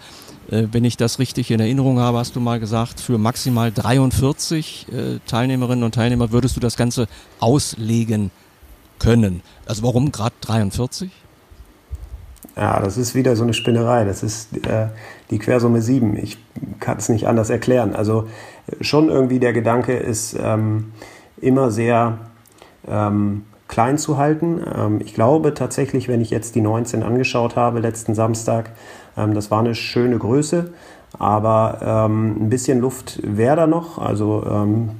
Äh, 0.51 0.69
wenn 0.73 0.85
ich 0.85 0.97
das 0.97 1.19
richtig 1.19 1.51
in 1.51 1.61
Erinnerung 1.61 1.99
habe, 1.99 2.19
hast 2.19 2.37
du 2.37 2.41
mal 2.41 2.61
gesagt, 2.61 3.01
für 3.01 3.19
maximal 3.19 3.73
43 3.73 4.87
äh, 4.89 5.19
Teilnehmerinnen 5.27 5.83
und 5.83 5.95
Teilnehmer 5.95 6.31
würdest 6.31 6.57
du 6.57 6.61
das 6.61 6.77
Ganze 6.77 7.09
auslegen 7.41 8.31
können. 8.99 9.43
Also 9.67 9.83
warum 9.83 10.13
gerade 10.13 10.35
43? 10.43 11.11
Ja, 12.57 12.81
das 12.81 12.97
ist 12.97 13.15
wieder 13.15 13.37
so 13.37 13.43
eine 13.43 13.53
Spinnerei. 13.53 14.05
Das 14.05 14.23
ist 14.23 14.67
äh, 14.67 14.89
die 15.31 15.39
Quersumme 15.39 15.83
7. 15.83 16.17
Ich 16.17 16.39
kann 16.81 16.97
es 16.97 17.09
nicht 17.09 17.27
anders 17.27 17.51
erklären. 17.51 17.95
Also 17.95 18.29
schon 18.81 19.09
irgendwie 19.09 19.41
der 19.41 19.53
Gedanke 19.53 19.95
ist 19.95 20.37
ähm, 20.41 20.93
immer 21.41 21.71
sehr 21.71 22.19
ähm, 22.89 23.45
klein 23.77 23.99
zu 23.99 24.17
halten. 24.17 24.63
Ähm, 24.75 25.01
ich 25.05 25.13
glaube 25.13 25.53
tatsächlich, 25.53 26.09
wenn 26.09 26.23
ich 26.23 26.31
jetzt 26.31 26.55
die 26.55 26.63
19 26.63 27.03
angeschaut 27.03 27.57
habe 27.57 27.81
letzten 27.81 28.15
Samstag, 28.15 28.71
ähm, 29.19 29.35
das 29.35 29.51
war 29.51 29.59
eine 29.59 29.75
schöne 29.75 30.17
Größe. 30.17 30.73
Aber 31.19 31.81
ähm, 31.83 32.47
ein 32.47 32.49
bisschen 32.49 32.81
Luft 32.81 33.21
wäre 33.23 33.55
da 33.55 33.67
noch. 33.67 33.99
Also 33.99 34.43
ähm, 34.51 34.93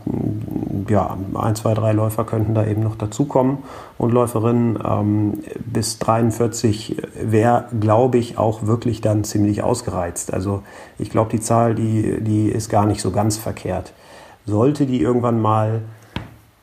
ja, 0.91 1.17
ein, 1.37 1.57
zwei, 1.57 1.73
drei 1.73 1.93
Läufer 1.93 2.25
könnten 2.25 2.55
da 2.55 2.67
eben 2.67 2.83
noch 2.83 2.97
dazukommen 2.97 3.59
und 3.97 4.13
Läuferinnen. 4.13 4.79
Ähm, 4.87 5.39
bis 5.65 5.99
43 5.99 7.01
wäre, 7.19 7.69
glaube 7.81 8.19
ich, 8.19 8.37
auch 8.37 8.67
wirklich 8.67 9.01
dann 9.01 9.25
ziemlich 9.25 9.63
ausgereizt. 9.63 10.35
Also 10.35 10.63
ich 10.99 11.09
glaube, 11.09 11.31
die 11.31 11.41
Zahl, 11.41 11.75
die, 11.75 12.21
die 12.21 12.51
ist 12.51 12.69
gar 12.69 12.85
nicht 12.85 13.01
so 13.01 13.11
ganz 13.11 13.39
verkehrt. 13.39 13.95
Sollte 14.45 14.85
die 14.85 15.01
irgendwann 15.01 15.41
mal 15.41 15.81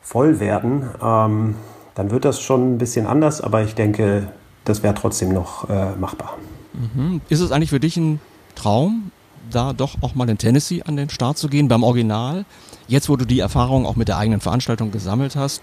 voll 0.00 0.38
werden, 0.38 0.88
ähm, 1.02 1.56
dann 1.94 2.10
wird 2.10 2.24
das 2.24 2.40
schon 2.40 2.74
ein 2.74 2.78
bisschen 2.78 3.06
anders, 3.06 3.40
aber 3.40 3.62
ich 3.62 3.74
denke, 3.74 4.28
das 4.64 4.82
wäre 4.82 4.94
trotzdem 4.94 5.32
noch 5.32 5.68
äh, 5.68 5.94
machbar. 5.98 6.36
Mhm. 6.72 7.20
Ist 7.28 7.40
es 7.40 7.52
eigentlich 7.52 7.70
für 7.70 7.80
dich 7.80 7.96
ein 7.96 8.20
Traum, 8.54 9.10
da 9.50 9.72
doch 9.72 9.96
auch 10.00 10.14
mal 10.14 10.28
in 10.28 10.38
Tennessee 10.38 10.82
an 10.82 10.96
den 10.96 11.10
Start 11.10 11.38
zu 11.38 11.48
gehen, 11.48 11.68
beim 11.68 11.82
Original. 11.82 12.44
Jetzt, 12.88 13.08
wo 13.08 13.16
du 13.16 13.24
die 13.24 13.40
Erfahrung 13.40 13.86
auch 13.86 13.96
mit 13.96 14.08
der 14.08 14.18
eigenen 14.18 14.40
Veranstaltung 14.40 14.90
gesammelt 14.90 15.36
hast, 15.36 15.62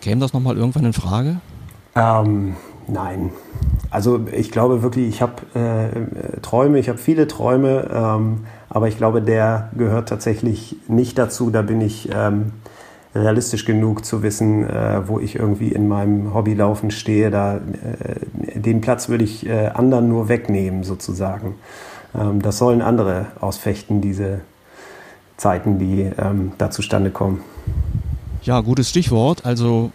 käme 0.00 0.20
das 0.20 0.32
nochmal 0.32 0.56
irgendwann 0.56 0.84
in 0.84 0.92
Frage? 0.92 1.40
Ähm, 1.94 2.56
nein. 2.86 3.30
Also 3.90 4.26
ich 4.32 4.50
glaube 4.50 4.82
wirklich, 4.82 5.08
ich 5.08 5.22
habe 5.22 5.42
äh, 5.54 6.40
Träume, 6.40 6.78
ich 6.78 6.88
habe 6.88 6.98
viele 6.98 7.28
Träume, 7.28 7.90
ähm, 7.92 8.46
aber 8.70 8.88
ich 8.88 8.96
glaube, 8.96 9.20
der 9.20 9.70
gehört 9.76 10.08
tatsächlich 10.08 10.76
nicht 10.88 11.18
dazu. 11.18 11.50
Da 11.50 11.62
bin 11.62 11.80
ich 11.80 12.08
ähm, 12.12 12.52
realistisch 13.14 13.64
genug 13.64 14.04
zu 14.04 14.22
wissen, 14.22 14.68
äh, 14.68 15.06
wo 15.06 15.18
ich 15.18 15.36
irgendwie 15.36 15.68
in 15.68 15.88
meinem 15.88 16.34
Hobbylaufen 16.34 16.90
stehe. 16.90 17.30
Da, 17.30 17.56
äh, 17.56 17.60
den 18.54 18.80
Platz 18.80 19.08
würde 19.08 19.24
ich 19.24 19.46
äh, 19.46 19.68
anderen 19.68 20.08
nur 20.08 20.28
wegnehmen, 20.28 20.82
sozusagen. 20.82 21.56
Ähm, 22.14 22.40
das 22.40 22.58
sollen 22.58 22.82
andere 22.82 23.26
ausfechten, 23.40 24.00
diese 24.00 24.40
Zeiten, 25.36 25.78
die 25.78 26.10
ähm, 26.18 26.52
da 26.58 26.70
zustande 26.70 27.10
kommen. 27.10 27.40
Ja, 28.42 28.60
gutes 28.60 28.88
Stichwort. 28.90 29.44
Also 29.44 29.92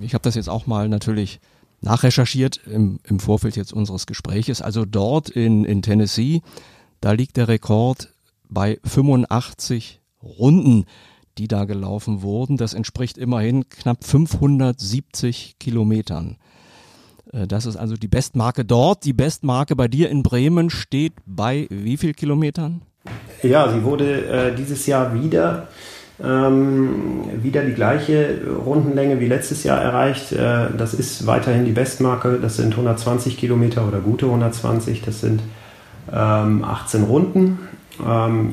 ich 0.00 0.14
habe 0.14 0.22
das 0.22 0.34
jetzt 0.34 0.48
auch 0.48 0.66
mal 0.66 0.88
natürlich 0.88 1.40
nachrecherchiert 1.80 2.60
im, 2.66 2.98
im 3.04 3.20
Vorfeld 3.20 3.56
jetzt 3.56 3.72
unseres 3.72 4.06
Gespräches. 4.06 4.62
Also 4.62 4.84
dort 4.84 5.28
in, 5.28 5.64
in 5.64 5.82
Tennessee, 5.82 6.42
da 7.00 7.12
liegt 7.12 7.36
der 7.36 7.48
Rekord 7.48 8.12
bei 8.48 8.78
85 8.84 10.00
Runden, 10.22 10.86
die 11.38 11.48
da 11.48 11.64
gelaufen 11.64 12.22
wurden. 12.22 12.56
Das 12.56 12.74
entspricht 12.74 13.18
immerhin 13.18 13.68
knapp 13.68 14.04
570 14.04 15.56
Kilometern. 15.58 16.36
Äh, 17.32 17.46
das 17.46 17.66
ist 17.66 17.76
also 17.76 17.96
die 17.96 18.08
Bestmarke 18.08 18.64
dort. 18.64 19.04
Die 19.04 19.12
Bestmarke 19.12 19.76
bei 19.76 19.88
dir 19.88 20.10
in 20.10 20.22
Bremen 20.22 20.70
steht 20.70 21.14
bei 21.26 21.66
wie 21.70 21.96
viel 21.96 22.14
Kilometern? 22.14 22.82
Ja, 23.42 23.70
sie 23.70 23.82
wurde 23.82 24.26
äh, 24.26 24.54
dieses 24.54 24.86
Jahr 24.86 25.14
wieder 25.14 25.68
ähm, 26.22 27.24
wieder 27.42 27.62
die 27.62 27.72
gleiche 27.72 28.40
Rundenlänge 28.64 29.18
wie 29.20 29.26
letztes 29.26 29.64
Jahr 29.64 29.80
erreicht. 29.80 30.32
Äh, 30.32 30.68
das 30.76 30.94
ist 30.94 31.26
weiterhin 31.26 31.64
die 31.64 31.72
Bestmarke. 31.72 32.38
Das 32.40 32.56
sind 32.56 32.72
120 32.72 33.36
Kilometer 33.36 33.86
oder 33.86 33.98
gute 33.98 34.26
120. 34.26 35.02
Das 35.02 35.20
sind 35.20 35.42
ähm, 36.12 36.64
18 36.64 37.02
Runden. 37.04 37.58
Ähm, 38.06 38.52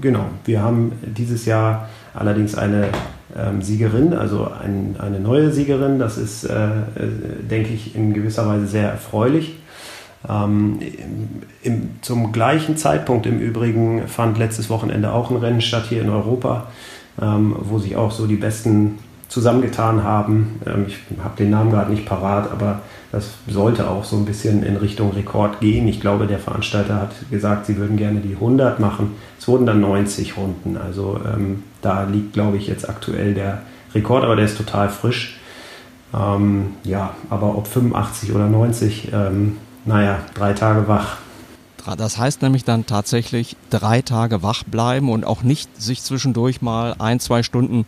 genau, 0.00 0.26
wir 0.44 0.62
haben 0.62 0.92
dieses 1.02 1.44
Jahr 1.44 1.88
allerdings 2.16 2.56
eine 2.56 2.88
ähm, 3.36 3.62
Siegerin, 3.62 4.14
also 4.14 4.50
ein, 4.50 4.96
eine 4.98 5.20
neue 5.20 5.50
Siegerin. 5.50 5.98
Das 5.98 6.18
ist, 6.18 6.44
äh, 6.44 6.54
äh, 6.54 6.80
denke 7.48 7.70
ich, 7.70 7.94
in 7.94 8.14
gewisser 8.14 8.46
Weise 8.46 8.66
sehr 8.66 8.90
erfreulich. 8.90 9.58
Ähm, 10.28 10.78
im, 11.62 11.90
zum 12.00 12.32
gleichen 12.32 12.76
Zeitpunkt 12.76 13.26
im 13.26 13.38
Übrigen 13.38 14.08
fand 14.08 14.38
letztes 14.38 14.70
Wochenende 14.70 15.12
auch 15.12 15.30
ein 15.30 15.36
Rennen 15.36 15.60
statt 15.60 15.84
hier 15.88 16.02
in 16.02 16.08
Europa, 16.08 16.68
ähm, 17.20 17.54
wo 17.58 17.78
sich 17.78 17.96
auch 17.96 18.10
so 18.10 18.26
die 18.26 18.36
besten 18.36 18.98
zusammengetan 19.28 20.02
haben. 20.02 20.60
Ähm, 20.66 20.86
ich 20.88 20.98
habe 21.22 21.36
den 21.36 21.50
Namen 21.50 21.70
gerade 21.70 21.90
nicht 21.90 22.06
parat, 22.06 22.50
aber 22.50 22.80
das 23.12 23.30
sollte 23.48 23.88
auch 23.88 24.04
so 24.04 24.16
ein 24.16 24.24
bisschen 24.24 24.62
in 24.62 24.76
Richtung 24.76 25.12
Rekord 25.12 25.60
gehen. 25.60 25.86
Ich 25.88 26.00
glaube, 26.00 26.26
der 26.26 26.38
Veranstalter 26.38 26.96
hat 26.96 27.12
gesagt, 27.30 27.66
sie 27.66 27.76
würden 27.76 27.96
gerne 27.96 28.20
die 28.20 28.34
100 28.34 28.80
machen. 28.80 29.12
Es 29.38 29.48
wurden 29.48 29.66
dann 29.66 29.80
90 29.80 30.36
Runden. 30.36 30.76
Also 30.76 31.20
ähm, 31.24 31.62
da 31.82 32.04
liegt, 32.04 32.32
glaube 32.32 32.56
ich, 32.56 32.66
jetzt 32.66 32.88
aktuell 32.88 33.34
der 33.34 33.62
Rekord, 33.94 34.24
aber 34.24 34.36
der 34.36 34.44
ist 34.44 34.56
total 34.56 34.88
frisch. 34.88 35.38
Ähm, 36.14 36.74
ja, 36.84 37.14
aber 37.30 37.56
ob 37.56 37.66
85 37.66 38.32
oder 38.32 38.48
90, 38.48 39.12
ähm, 39.12 39.58
naja, 39.84 40.18
drei 40.34 40.52
Tage 40.52 40.88
wach. 40.88 41.18
Das 41.96 42.18
heißt 42.18 42.42
nämlich 42.42 42.64
dann 42.64 42.86
tatsächlich 42.86 43.56
drei 43.70 44.02
Tage 44.02 44.42
wach 44.42 44.64
bleiben 44.64 45.08
und 45.08 45.24
auch 45.24 45.42
nicht 45.44 45.80
sich 45.80 46.02
zwischendurch 46.02 46.60
mal 46.60 46.96
ein, 46.98 47.20
zwei 47.20 47.44
Stunden 47.44 47.86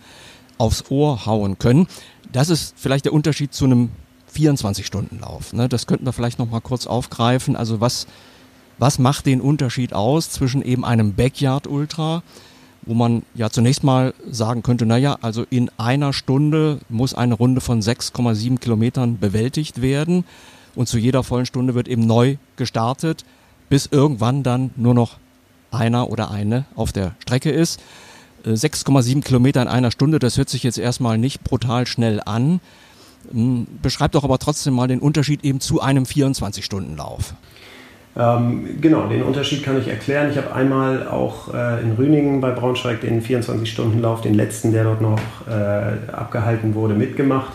aufs 0.56 0.84
Ohr 0.90 1.26
hauen 1.26 1.58
können. 1.58 1.88
Das 2.30 2.48
ist 2.48 2.74
vielleicht 2.76 3.06
der 3.06 3.12
Unterschied 3.12 3.52
zu 3.52 3.64
einem 3.64 3.90
24-Stunden-Lauf. 4.38 5.52
Ne? 5.52 5.68
Das 5.68 5.86
könnten 5.86 6.06
wir 6.06 6.12
vielleicht 6.12 6.38
noch 6.38 6.50
mal 6.50 6.60
kurz 6.60 6.86
aufgreifen. 6.86 7.56
Also 7.56 7.80
was, 7.80 8.06
was 8.78 8.98
macht 8.98 9.26
den 9.26 9.40
Unterschied 9.40 9.92
aus 9.92 10.30
zwischen 10.30 10.62
eben 10.62 10.84
einem 10.84 11.14
Backyard-Ultra, 11.14 12.22
wo 12.82 12.94
man 12.94 13.22
ja 13.34 13.50
zunächst 13.50 13.84
mal 13.84 14.14
sagen 14.30 14.62
könnte, 14.62 14.86
naja, 14.86 15.18
also 15.20 15.44
in 15.50 15.70
einer 15.76 16.12
Stunde 16.12 16.78
muss 16.88 17.14
eine 17.14 17.34
Runde 17.34 17.60
von 17.60 17.82
6,7 17.82 18.58
Kilometern 18.58 19.18
bewältigt 19.18 19.82
werden 19.82 20.24
und 20.74 20.88
zu 20.88 20.98
jeder 20.98 21.24
vollen 21.24 21.46
Stunde 21.46 21.74
wird 21.74 21.88
eben 21.88 22.06
neu 22.06 22.36
gestartet, 22.56 23.24
bis 23.68 23.86
irgendwann 23.86 24.42
dann 24.42 24.70
nur 24.76 24.94
noch 24.94 25.18
einer 25.70 26.10
oder 26.10 26.30
eine 26.30 26.64
auf 26.76 26.92
der 26.92 27.14
Strecke 27.18 27.50
ist. 27.50 27.80
6,7 28.46 29.18
äh, 29.18 29.20
Kilometer 29.20 29.60
in 29.60 29.68
einer 29.68 29.90
Stunde, 29.90 30.18
das 30.18 30.38
hört 30.38 30.48
sich 30.48 30.62
jetzt 30.62 30.78
erstmal 30.78 31.18
nicht 31.18 31.42
brutal 31.44 31.86
schnell 31.86 32.22
an. 32.24 32.60
Hm, 33.30 33.66
beschreibt 33.82 34.14
doch 34.14 34.24
aber 34.24 34.38
trotzdem 34.38 34.74
mal 34.74 34.88
den 34.88 35.00
Unterschied 35.00 35.44
eben 35.44 35.60
zu 35.60 35.80
einem 35.80 36.04
24-Stunden-Lauf. 36.04 37.34
Ähm, 38.16 38.80
genau, 38.80 39.06
den 39.06 39.22
Unterschied 39.22 39.62
kann 39.62 39.78
ich 39.78 39.86
erklären. 39.86 40.30
Ich 40.30 40.36
habe 40.36 40.52
einmal 40.52 41.06
auch 41.06 41.54
äh, 41.54 41.82
in 41.82 41.92
Rüningen 41.92 42.40
bei 42.40 42.50
Braunschweig 42.50 43.00
den 43.00 43.22
24-Stunden-Lauf, 43.22 44.22
den 44.22 44.34
letzten, 44.34 44.72
der 44.72 44.84
dort 44.84 45.00
noch 45.00 45.20
äh, 45.48 46.12
abgehalten 46.12 46.74
wurde, 46.74 46.94
mitgemacht. 46.94 47.52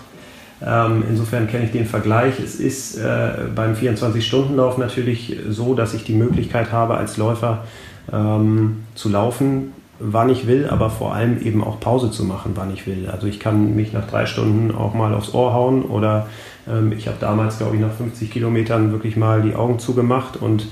Ähm, 0.66 1.04
insofern 1.10 1.48
kenne 1.48 1.66
ich 1.66 1.72
den 1.72 1.86
Vergleich. 1.86 2.40
Es 2.40 2.56
ist 2.56 2.98
äh, 2.98 3.32
beim 3.54 3.74
24-Stunden-Lauf 3.74 4.78
natürlich 4.78 5.38
so, 5.50 5.74
dass 5.74 5.94
ich 5.94 6.06
die 6.06 6.14
Möglichkeit 6.14 6.72
habe, 6.72 6.96
als 6.96 7.18
Läufer 7.18 7.66
ähm, 8.12 8.84
zu 8.96 9.10
laufen, 9.10 9.74
wann 10.00 10.30
ich 10.30 10.48
will, 10.48 10.68
aber 10.70 10.90
vor 10.90 11.14
allem 11.14 11.42
eben 11.42 11.64
auch 11.64 11.80
Pause 11.80 12.12
zu 12.12 12.24
machen, 12.26 12.54
wann 12.56 12.74
ich 12.74 12.88
will. 12.88 13.10
Also 13.12 13.28
ich 13.28 13.40
kann 13.40 13.76
mich 13.76 13.94
nach 13.94 14.08
drei 14.08 14.26
Stunden 14.26 14.74
auch 14.74 14.94
mal 14.94 15.14
aufs 15.14 15.34
Ohr 15.34 15.54
hauen 15.54 15.84
oder 15.84 16.28
ähm, 16.68 16.92
ich 16.92 17.08
habe 17.08 17.18
damals, 17.20 17.58
glaube 17.58 17.76
ich, 17.76 17.82
nach 17.82 17.94
50 17.94 18.32
Kilometern 18.32 18.92
wirklich 18.92 19.16
mal 19.16 19.42
die 19.42 19.56
Augen 19.56 19.80
zugemacht 19.80 20.38
und 20.38 20.68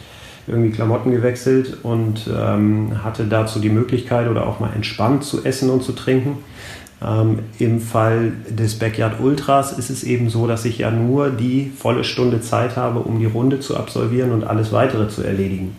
irgendwie 0.48 0.72
Klamotten 0.72 1.12
gewechselt 1.12 1.78
und 1.84 2.28
ähm, 2.36 3.04
hatte 3.04 3.26
dazu 3.26 3.60
die 3.60 3.70
Möglichkeit 3.70 4.28
oder 4.28 4.48
auch 4.48 4.60
mal 4.60 4.72
entspannt 4.74 5.24
zu 5.24 5.44
essen 5.44 5.70
und 5.70 5.84
zu 5.84 5.92
trinken. 5.92 6.40
Ähm, 7.04 7.40
Im 7.60 7.80
Fall 7.80 8.34
des 8.50 8.78
Backyard 8.78 9.20
Ultras 9.20 9.78
ist 9.78 9.90
es 9.90 10.04
eben 10.04 10.30
so, 10.30 10.48
dass 10.48 10.66
ich 10.66 10.80
ja 10.80 10.92
nur 10.92 11.30
die 11.30 11.72
volle 11.76 12.04
Stunde 12.04 12.42
Zeit 12.42 12.76
habe, 12.76 13.00
um 13.00 13.20
die 13.20 13.26
Runde 13.26 13.60
zu 13.60 13.78
absolvieren 13.78 14.32
und 14.32 14.44
alles 14.44 14.72
weitere 14.72 15.08
zu 15.10 15.24
erledigen. 15.24 15.78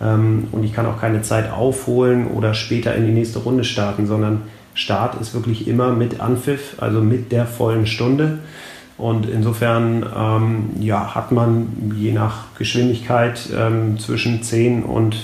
Ähm, 0.00 0.48
und 0.52 0.64
ich 0.64 0.72
kann 0.72 0.86
auch 0.86 1.00
keine 1.00 1.22
Zeit 1.22 1.50
aufholen 1.50 2.28
oder 2.28 2.54
später 2.54 2.94
in 2.94 3.06
die 3.06 3.12
nächste 3.12 3.40
Runde 3.40 3.64
starten, 3.64 4.06
sondern 4.06 4.42
Start 4.74 5.20
ist 5.20 5.32
wirklich 5.32 5.66
immer 5.68 5.92
mit 5.92 6.20
Anpfiff, 6.20 6.74
also 6.78 7.00
mit 7.00 7.32
der 7.32 7.46
vollen 7.46 7.86
Stunde. 7.86 8.38
Und 8.98 9.28
insofern 9.28 10.06
ähm, 10.16 10.70
ja, 10.80 11.14
hat 11.14 11.32
man 11.32 11.92
je 11.96 12.12
nach 12.12 12.44
Geschwindigkeit 12.58 13.40
ähm, 13.54 13.98
zwischen 13.98 14.42
10 14.42 14.82
und 14.82 15.16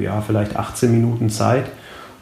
ja, 0.00 0.20
vielleicht 0.20 0.56
18 0.56 0.90
Minuten 0.92 1.30
Zeit, 1.30 1.66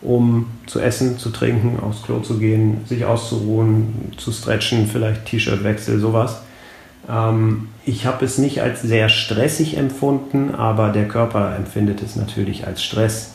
um 0.02 0.46
zu 0.66 0.80
essen, 0.80 1.18
zu 1.18 1.30
trinken, 1.30 1.78
aufs 1.80 2.02
Klo 2.02 2.20
zu 2.20 2.38
gehen, 2.38 2.82
sich 2.86 3.04
auszuruhen, 3.04 4.12
zu 4.16 4.32
stretchen, 4.32 4.86
vielleicht 4.86 5.26
T-Shirt-Wechsel, 5.26 6.00
sowas. 6.00 6.42
Ähm, 7.10 7.68
ich 7.84 8.06
habe 8.06 8.24
es 8.24 8.38
nicht 8.38 8.62
als 8.62 8.82
sehr 8.82 9.08
stressig 9.08 9.76
empfunden, 9.76 10.54
aber 10.54 10.90
der 10.90 11.08
Körper 11.08 11.56
empfindet 11.56 12.02
es 12.02 12.16
natürlich 12.16 12.66
als 12.66 12.82
Stress. 12.82 13.34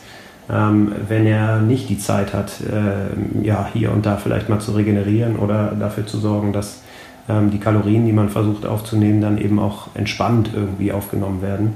Ähm, 0.50 0.94
wenn 1.08 1.26
er 1.26 1.60
nicht 1.60 1.90
die 1.90 1.98
Zeit 1.98 2.34
hat, 2.34 2.52
äh, 2.62 3.44
ja, 3.46 3.68
hier 3.74 3.92
und 3.92 4.06
da 4.06 4.18
vielleicht 4.18 4.48
mal 4.48 4.60
zu 4.60 4.74
regenerieren 4.74 5.38
oder 5.38 5.74
dafür 5.78 6.06
zu 6.06 6.20
sorgen, 6.20 6.54
dass 6.54 6.82
ähm, 7.28 7.50
die 7.50 7.58
Kalorien, 7.60 8.06
die 8.06 8.12
man 8.12 8.30
versucht 8.30 8.66
aufzunehmen, 8.66 9.22
dann 9.22 9.40
eben 9.40 9.60
auch 9.60 9.88
entspannt 9.96 10.52
irgendwie 10.54 10.92
aufgenommen 10.92 11.42
werden. 11.42 11.74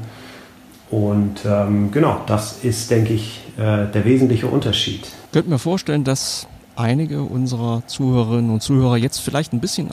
Und 0.92 1.42
ähm, 1.46 1.92
genau, 1.92 2.22
das 2.28 2.64
ist, 2.64 2.92
denke 2.92 3.14
ich, 3.14 3.42
äh, 3.58 3.88
der 3.92 4.06
wesentliche 4.06 4.48
Unterschied. 4.48 5.02
Ich 5.02 5.32
könnte 5.32 5.50
mir 5.50 5.60
vorstellen, 5.60 6.04
dass 6.04 6.48
einige 6.76 7.24
unserer 7.24 7.84
Zuhörerinnen 7.88 8.52
und 8.52 8.62
Zuhörer 8.62 8.98
jetzt 8.98 9.20
vielleicht 9.20 9.54
ein 9.54 9.60
bisschen 9.60 9.90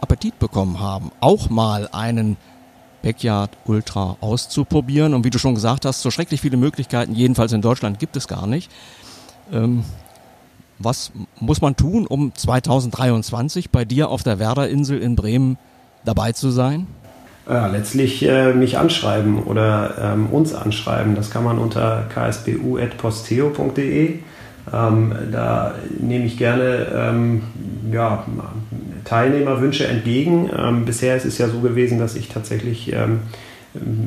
Appetit 0.00 0.38
bekommen 0.38 0.80
haben, 0.80 1.10
auch 1.20 1.50
mal 1.50 1.88
einen 1.92 2.36
Backyard 3.02 3.50
Ultra 3.64 4.16
auszuprobieren. 4.20 5.14
Und 5.14 5.24
wie 5.24 5.30
du 5.30 5.38
schon 5.38 5.54
gesagt 5.54 5.84
hast, 5.84 6.02
so 6.02 6.10
schrecklich 6.10 6.40
viele 6.40 6.56
Möglichkeiten, 6.56 7.14
jedenfalls 7.14 7.52
in 7.52 7.62
Deutschland, 7.62 7.98
gibt 7.98 8.16
es 8.16 8.28
gar 8.28 8.46
nicht. 8.46 8.70
Ähm, 9.52 9.84
was 10.78 11.12
muss 11.40 11.60
man 11.60 11.74
tun, 11.76 12.06
um 12.06 12.34
2023 12.34 13.70
bei 13.70 13.84
dir 13.84 14.10
auf 14.10 14.22
der 14.22 14.38
Werderinsel 14.38 15.00
in 15.00 15.16
Bremen 15.16 15.58
dabei 16.04 16.32
zu 16.32 16.50
sein? 16.50 16.86
Ja, 17.48 17.66
letztlich 17.66 18.22
äh, 18.24 18.52
mich 18.52 18.78
anschreiben 18.78 19.42
oder 19.42 19.94
ähm, 20.00 20.26
uns 20.26 20.54
anschreiben. 20.54 21.14
Das 21.14 21.30
kann 21.30 21.44
man 21.44 21.58
unter 21.58 22.04
ksbu.posteo.de. 22.14 24.18
Ähm, 24.72 25.14
da 25.32 25.74
nehme 26.00 26.24
ich 26.24 26.36
gerne 26.36 26.86
ähm, 26.94 27.42
ja, 27.92 28.24
Teilnehmerwünsche 29.04 29.86
entgegen. 29.86 30.50
Ähm, 30.56 30.84
bisher 30.84 31.16
ist 31.16 31.24
es 31.24 31.38
ja 31.38 31.48
so 31.48 31.60
gewesen, 31.60 31.98
dass 31.98 32.14
ich 32.14 32.28
tatsächlich 32.28 32.92
ähm, 32.92 33.20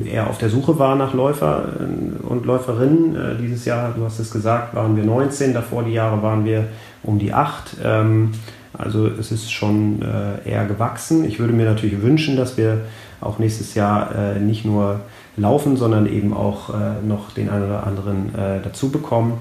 eher 0.04 0.28
auf 0.28 0.38
der 0.38 0.48
Suche 0.48 0.78
war 0.78 0.96
nach 0.96 1.14
Läufer 1.14 1.64
äh, 1.80 2.26
und 2.26 2.46
Läuferinnen. 2.46 3.16
Äh, 3.16 3.36
dieses 3.40 3.64
Jahr, 3.64 3.92
du 3.96 4.04
hast 4.04 4.18
es 4.18 4.30
gesagt, 4.30 4.74
waren 4.74 4.96
wir 4.96 5.04
19, 5.04 5.54
davor 5.54 5.84
die 5.84 5.92
Jahre 5.92 6.22
waren 6.22 6.44
wir 6.44 6.68
um 7.02 7.18
die 7.18 7.32
8. 7.32 7.76
Ähm, 7.84 8.32
also 8.76 9.06
es 9.06 9.30
ist 9.32 9.52
schon 9.52 10.02
äh, 10.02 10.48
eher 10.48 10.66
gewachsen. 10.66 11.24
Ich 11.24 11.38
würde 11.38 11.52
mir 11.52 11.66
natürlich 11.66 12.00
wünschen, 12.02 12.36
dass 12.36 12.56
wir 12.56 12.82
auch 13.20 13.38
nächstes 13.38 13.74
Jahr 13.74 14.34
nicht 14.40 14.64
nur 14.64 15.02
laufen, 15.36 15.76
sondern 15.76 16.06
eben 16.06 16.34
auch 16.34 16.74
noch 17.06 17.30
den 17.30 17.50
einen 17.50 17.66
oder 17.66 17.86
anderen 17.86 18.30
dazu 18.64 18.90
bekommen. 18.90 19.34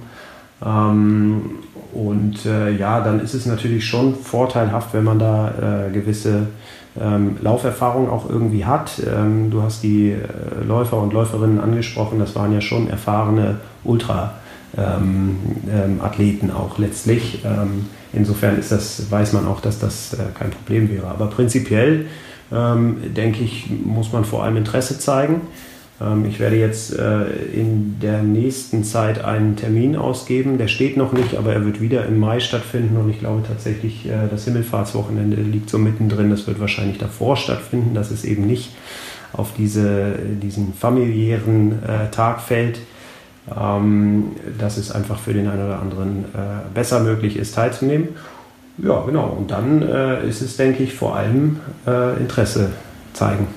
Und 0.61 2.35
ja, 2.45 3.01
dann 3.01 3.19
ist 3.19 3.33
es 3.33 3.45
natürlich 3.45 3.85
schon 3.85 4.15
vorteilhaft, 4.15 4.93
wenn 4.93 5.03
man 5.03 5.17
da 5.17 5.89
gewisse 5.91 6.47
ähm, 6.99 7.37
Lauferfahrung 7.41 8.09
auch 8.09 8.29
irgendwie 8.29 8.65
hat. 8.65 9.01
Ähm, 9.05 9.49
du 9.49 9.63
hast 9.63 9.81
die 9.83 10.11
äh, 10.11 10.17
Läufer 10.65 10.97
und 10.97 11.13
Läuferinnen 11.13 11.61
angesprochen, 11.61 12.19
das 12.19 12.35
waren 12.35 12.51
ja 12.53 12.59
schon 12.61 12.89
erfahrene 12.89 13.61
Ultra-Athleten 13.83 16.45
ähm, 16.45 16.49
ähm, 16.49 16.55
auch 16.55 16.77
letztlich. 16.77 17.43
Ähm, 17.45 17.85
insofern 18.13 18.59
ist 18.59 18.73
das, 18.73 19.09
weiß 19.09 19.31
man 19.33 19.47
auch, 19.47 19.61
dass 19.61 19.79
das 19.79 20.13
äh, 20.13 20.17
kein 20.37 20.51
Problem 20.51 20.87
wäre. 20.89 21.07
Aber 21.07 21.25
prinzipiell 21.27 22.07
ähm, 22.51 22.97
denke 23.15 23.41
ich, 23.43 23.69
muss 23.85 24.11
man 24.11 24.25
vor 24.25 24.43
allem 24.43 24.57
Interesse 24.57 24.99
zeigen. 24.99 25.39
Ähm, 26.01 26.25
ich 26.25 26.39
werde 26.39 26.55
jetzt 26.55 26.97
äh, 26.97 27.25
in 27.53 27.99
der 28.01 28.23
nächsten 28.23 28.83
Zeit 28.83 29.23
einen 29.23 29.55
Termin 29.55 29.95
ausgeben. 29.95 30.57
Der 30.57 30.67
steht 30.67 30.97
noch 30.97 31.11
nicht, 31.11 31.35
aber 31.35 31.53
er 31.53 31.65
wird 31.65 31.81
wieder 31.81 32.05
im 32.05 32.19
Mai 32.19 32.39
stattfinden. 32.39 32.97
Und 32.97 33.09
ich 33.09 33.19
glaube 33.19 33.43
tatsächlich, 33.47 34.07
äh, 34.07 34.27
das 34.29 34.45
Himmelfahrtswochenende 34.45 35.37
liegt 35.37 35.69
so 35.69 35.77
mittendrin. 35.77 36.29
Das 36.29 36.47
wird 36.47 36.59
wahrscheinlich 36.59 36.97
davor 36.97 37.37
stattfinden, 37.37 37.93
dass 37.93 38.11
es 38.11 38.23
eben 38.23 38.47
nicht 38.47 38.71
auf 39.33 39.53
diese, 39.57 40.15
diesen 40.41 40.73
familiären 40.73 41.83
äh, 41.83 42.09
Tag 42.11 42.41
fällt. 42.41 42.79
Ähm, 43.57 44.33
dass 44.59 44.77
es 44.77 44.91
einfach 44.91 45.17
für 45.17 45.33
den 45.33 45.47
einen 45.47 45.65
oder 45.65 45.79
anderen 45.79 46.25
besser 46.75 46.99
möglich 46.99 47.37
ist, 47.37 47.55
teilzunehmen. 47.55 48.09
Ja, 48.77 49.01
genau. 49.01 49.35
Und 49.37 49.49
dann 49.49 49.81
ist 49.81 50.41
es, 50.41 50.57
denke 50.57 50.83
ich, 50.83 50.93
vor 50.93 51.15
allem 51.15 51.59
Interesse 52.19 52.69
zeigen. 53.13 53.47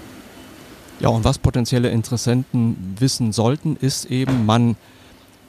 Ja, 1.00 1.08
und 1.08 1.24
was 1.24 1.38
potenzielle 1.38 1.90
Interessenten 1.90 2.94
wissen 2.98 3.32
sollten, 3.32 3.76
ist 3.76 4.06
eben, 4.06 4.46
man 4.46 4.76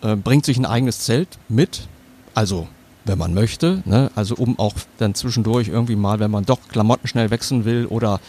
äh, 0.02 0.16
bringt 0.16 0.46
sich 0.46 0.58
ein 0.58 0.66
eigenes 0.66 1.00
Zelt 1.00 1.38
mit, 1.50 1.88
also 2.34 2.68
wenn 3.06 3.18
man 3.18 3.34
möchte, 3.34 3.84
ne? 3.86 4.12
also 4.16 4.36
um 4.36 4.58
auch 4.58 4.74
dann 4.98 5.14
zwischendurch 5.14 5.68
irgendwie 5.68 5.96
mal, 5.96 6.20
wenn 6.20 6.32
man 6.32 6.46
doch 6.46 6.60
Klamotten 6.68 7.08
schnell 7.08 7.30
wechseln 7.30 7.64
will 7.64 7.86
oder 7.86 8.20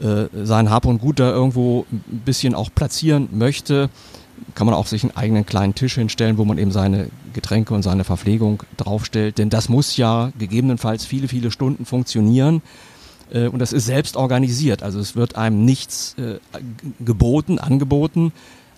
äh, 0.00 0.26
sein 0.44 0.70
Hab 0.70 0.86
und 0.86 0.98
Gut 0.98 1.20
da 1.20 1.30
irgendwo 1.30 1.84
ein 1.92 2.22
bisschen 2.24 2.54
auch 2.54 2.70
platzieren 2.74 3.28
möchte, 3.32 3.90
kann 4.54 4.66
man 4.66 4.74
auch 4.74 4.86
sich 4.86 5.04
einen 5.04 5.16
eigenen 5.16 5.46
kleinen 5.46 5.74
Tisch 5.74 5.94
hinstellen, 5.94 6.38
wo 6.38 6.44
man 6.44 6.58
eben 6.58 6.72
seine 6.72 7.08
Getränke 7.32 7.74
und 7.74 7.82
seine 7.82 8.04
Verpflegung 8.04 8.62
draufstellt. 8.76 9.38
Denn 9.38 9.50
das 9.50 9.68
muss 9.68 9.96
ja 9.96 10.32
gegebenenfalls 10.38 11.04
viele, 11.04 11.28
viele 11.28 11.50
Stunden 11.50 11.84
funktionieren. 11.84 12.62
Äh, 13.32 13.48
und 13.48 13.58
das 13.58 13.72
ist 13.72 13.86
selbst 13.86 14.16
organisiert. 14.16 14.82
Also 14.82 15.00
es 15.00 15.16
wird 15.16 15.36
einem 15.36 15.64
nichts 15.64 16.14
äh, 16.18 16.38
geboten, 17.00 17.58
angeboten. 17.58 18.32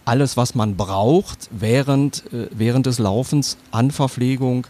Alles, 0.05 0.37
was 0.37 0.55
man 0.55 0.77
braucht 0.77 1.49
während, 1.51 2.25
äh, 2.33 2.49
während 2.53 2.87
des 2.87 2.99
Laufens 2.99 3.57
an 3.71 3.91
Verpflegung, 3.91 4.67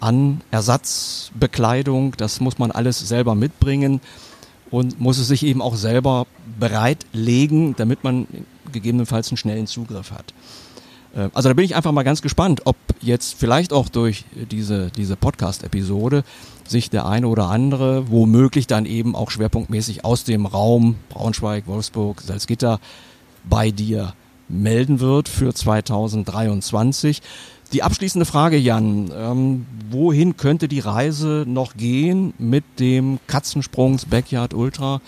an 0.00 0.40
Ersatzbekleidung, 0.50 2.14
das 2.16 2.40
muss 2.40 2.58
man 2.58 2.70
alles 2.70 2.98
selber 2.98 3.34
mitbringen 3.34 4.00
und 4.70 4.98
muss 4.98 5.18
es 5.18 5.28
sich 5.28 5.44
eben 5.44 5.60
auch 5.60 5.76
selber 5.76 6.26
bereitlegen, 6.58 7.74
damit 7.76 8.02
man 8.02 8.26
gegebenenfalls 8.72 9.28
einen 9.28 9.36
schnellen 9.36 9.66
Zugriff 9.66 10.12
hat. 10.12 10.32
Äh, 11.14 11.28
also 11.32 11.48
da 11.48 11.54
bin 11.54 11.64
ich 11.64 11.76
einfach 11.76 11.92
mal 11.92 12.02
ganz 12.02 12.22
gespannt, 12.22 12.62
ob 12.64 12.76
jetzt 13.00 13.34
vielleicht 13.38 13.72
auch 13.72 13.88
durch 13.88 14.24
diese, 14.50 14.90
diese 14.90 15.16
Podcast-Episode 15.16 16.24
sich 16.66 16.90
der 16.90 17.06
eine 17.06 17.26
oder 17.26 17.48
andere 17.48 18.10
womöglich 18.10 18.66
dann 18.66 18.86
eben 18.86 19.16
auch 19.16 19.30
schwerpunktmäßig 19.30 20.04
aus 20.04 20.24
dem 20.24 20.46
Raum 20.46 20.96
Braunschweig, 21.08 21.66
Wolfsburg, 21.66 22.20
Salzgitter 22.20 22.80
bei 23.48 23.70
dir 23.70 24.14
melden 24.48 25.00
wird 25.00 25.28
für 25.28 25.54
2023. 25.54 27.22
Die 27.72 27.84
abschließende 27.84 28.26
Frage, 28.26 28.56
Jan, 28.56 29.12
ähm, 29.14 29.66
wohin 29.90 30.36
könnte 30.36 30.66
die 30.66 30.80
Reise 30.80 31.44
noch 31.46 31.76
gehen 31.76 32.34
mit 32.38 32.64
dem 32.80 33.20
Katzensprungs 33.28 34.06
Backyard 34.06 34.54
Ultra? 34.54 35.00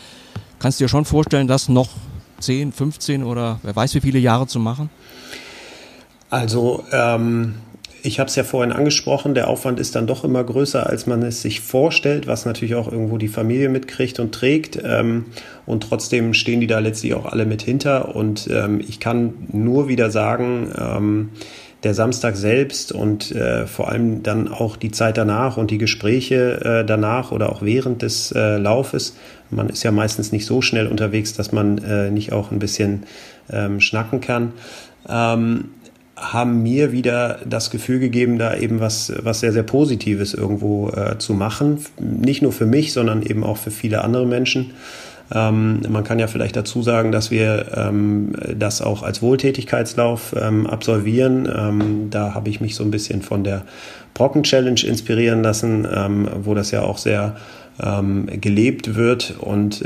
Kannst 0.60 0.78
du 0.78 0.84
dir 0.84 0.88
schon 0.88 1.04
vorstellen, 1.04 1.48
das 1.48 1.68
noch 1.68 1.88
10, 2.38 2.72
15 2.72 3.24
oder 3.24 3.58
wer 3.64 3.74
weiß 3.74 3.94
wie 3.94 4.00
viele 4.00 4.20
Jahre 4.20 4.46
zu 4.46 4.60
machen? 4.60 4.90
Also 6.32 6.82
ähm, 6.92 7.56
ich 8.02 8.18
habe 8.18 8.28
es 8.28 8.36
ja 8.36 8.42
vorhin 8.42 8.72
angesprochen, 8.72 9.34
der 9.34 9.48
Aufwand 9.48 9.78
ist 9.78 9.94
dann 9.94 10.06
doch 10.06 10.24
immer 10.24 10.42
größer, 10.42 10.86
als 10.86 11.06
man 11.06 11.22
es 11.22 11.42
sich 11.42 11.60
vorstellt, 11.60 12.26
was 12.26 12.46
natürlich 12.46 12.74
auch 12.74 12.90
irgendwo 12.90 13.18
die 13.18 13.28
Familie 13.28 13.68
mitkriegt 13.68 14.18
und 14.18 14.34
trägt. 14.34 14.80
Ähm, 14.82 15.26
und 15.66 15.82
trotzdem 15.82 16.32
stehen 16.32 16.62
die 16.62 16.66
da 16.66 16.78
letztlich 16.78 17.12
auch 17.12 17.26
alle 17.26 17.44
mit 17.44 17.60
hinter. 17.60 18.16
Und 18.16 18.48
ähm, 18.50 18.80
ich 18.80 18.98
kann 18.98 19.34
nur 19.52 19.88
wieder 19.88 20.10
sagen, 20.10 20.72
ähm, 20.80 21.28
der 21.82 21.92
Samstag 21.92 22.36
selbst 22.36 22.92
und 22.92 23.32
äh, 23.32 23.66
vor 23.66 23.88
allem 23.88 24.22
dann 24.22 24.48
auch 24.48 24.76
die 24.76 24.90
Zeit 24.90 25.18
danach 25.18 25.58
und 25.58 25.70
die 25.70 25.78
Gespräche 25.78 26.64
äh, 26.64 26.86
danach 26.86 27.30
oder 27.30 27.52
auch 27.52 27.60
während 27.60 28.00
des 28.00 28.32
äh, 28.32 28.56
Laufes. 28.56 29.16
Man 29.50 29.68
ist 29.68 29.82
ja 29.82 29.92
meistens 29.92 30.32
nicht 30.32 30.46
so 30.46 30.62
schnell 30.62 30.86
unterwegs, 30.86 31.34
dass 31.34 31.52
man 31.52 31.76
äh, 31.76 32.10
nicht 32.10 32.32
auch 32.32 32.52
ein 32.52 32.58
bisschen 32.58 33.02
ähm, 33.50 33.80
schnacken 33.80 34.22
kann. 34.22 34.54
Haben 36.16 36.62
mir 36.62 36.92
wieder 36.92 37.38
das 37.46 37.70
Gefühl 37.70 37.98
gegeben, 37.98 38.38
da 38.38 38.54
eben 38.56 38.80
was, 38.80 39.12
was 39.22 39.40
sehr, 39.40 39.52
sehr 39.52 39.62
Positives 39.62 40.34
irgendwo 40.34 40.90
äh, 40.90 41.18
zu 41.18 41.34
machen. 41.34 41.78
Nicht 41.98 42.42
nur 42.42 42.52
für 42.52 42.66
mich, 42.66 42.92
sondern 42.92 43.22
eben 43.22 43.44
auch 43.44 43.56
für 43.56 43.70
viele 43.70 44.04
andere 44.04 44.26
Menschen. 44.26 44.72
Ähm, 45.34 45.80
man 45.88 46.04
kann 46.04 46.18
ja 46.18 46.26
vielleicht 46.26 46.56
dazu 46.56 46.82
sagen, 46.82 47.12
dass 47.12 47.30
wir 47.30 47.66
ähm, 47.74 48.32
das 48.56 48.82
auch 48.82 49.02
als 49.02 49.22
Wohltätigkeitslauf 49.22 50.34
ähm, 50.38 50.66
absolvieren. 50.66 51.48
Ähm, 51.54 52.08
da 52.10 52.34
habe 52.34 52.50
ich 52.50 52.60
mich 52.60 52.74
so 52.74 52.84
ein 52.84 52.90
bisschen 52.90 53.22
von 53.22 53.44
der 53.44 53.62
Brocken 54.14 54.42
Challenge 54.42 54.80
inspirieren 54.84 55.42
lassen, 55.42 55.86
ähm, 55.90 56.28
wo 56.42 56.54
das 56.54 56.70
ja 56.70 56.82
auch 56.82 56.98
sehr 56.98 57.36
ähm, 57.82 58.28
gelebt 58.40 58.94
wird. 58.96 59.36
Und 59.40 59.82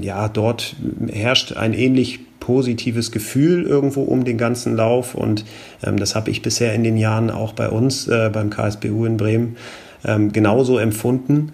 ja, 0.00 0.28
dort 0.28 0.76
herrscht 1.10 1.56
ein 1.56 1.72
ähnlich 1.72 2.20
positives 2.48 3.12
Gefühl 3.12 3.64
irgendwo 3.64 4.04
um 4.04 4.24
den 4.24 4.38
ganzen 4.38 4.74
Lauf 4.74 5.14
und 5.14 5.44
ähm, 5.84 5.98
das 5.98 6.14
habe 6.14 6.30
ich 6.30 6.40
bisher 6.40 6.72
in 6.72 6.82
den 6.82 6.96
Jahren 6.96 7.30
auch 7.30 7.52
bei 7.52 7.68
uns 7.68 8.08
äh, 8.08 8.30
beim 8.32 8.48
KSBU 8.48 9.04
in 9.04 9.18
Bremen 9.18 9.56
ähm, 10.02 10.32
genauso 10.32 10.78
empfunden. 10.78 11.52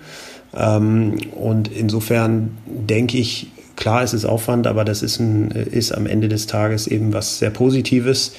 Ähm, 0.57 1.19
und 1.33 1.67
insofern 1.67 2.57
denke 2.65 3.19
ich, 3.19 3.49
klar, 3.75 4.05
es 4.05 4.15
ist 4.15 4.25
Aufwand, 4.25 4.69
aber 4.69 4.85
das 4.85 5.03
ist, 5.03 5.19
ein, 5.19 5.51
ist 5.51 5.91
am 5.91 6.07
Ende 6.07 6.29
des 6.29 6.47
Tages 6.47 6.87
eben 6.87 7.13
was 7.13 7.41
sehr 7.41 7.51
Positives. 7.51 8.37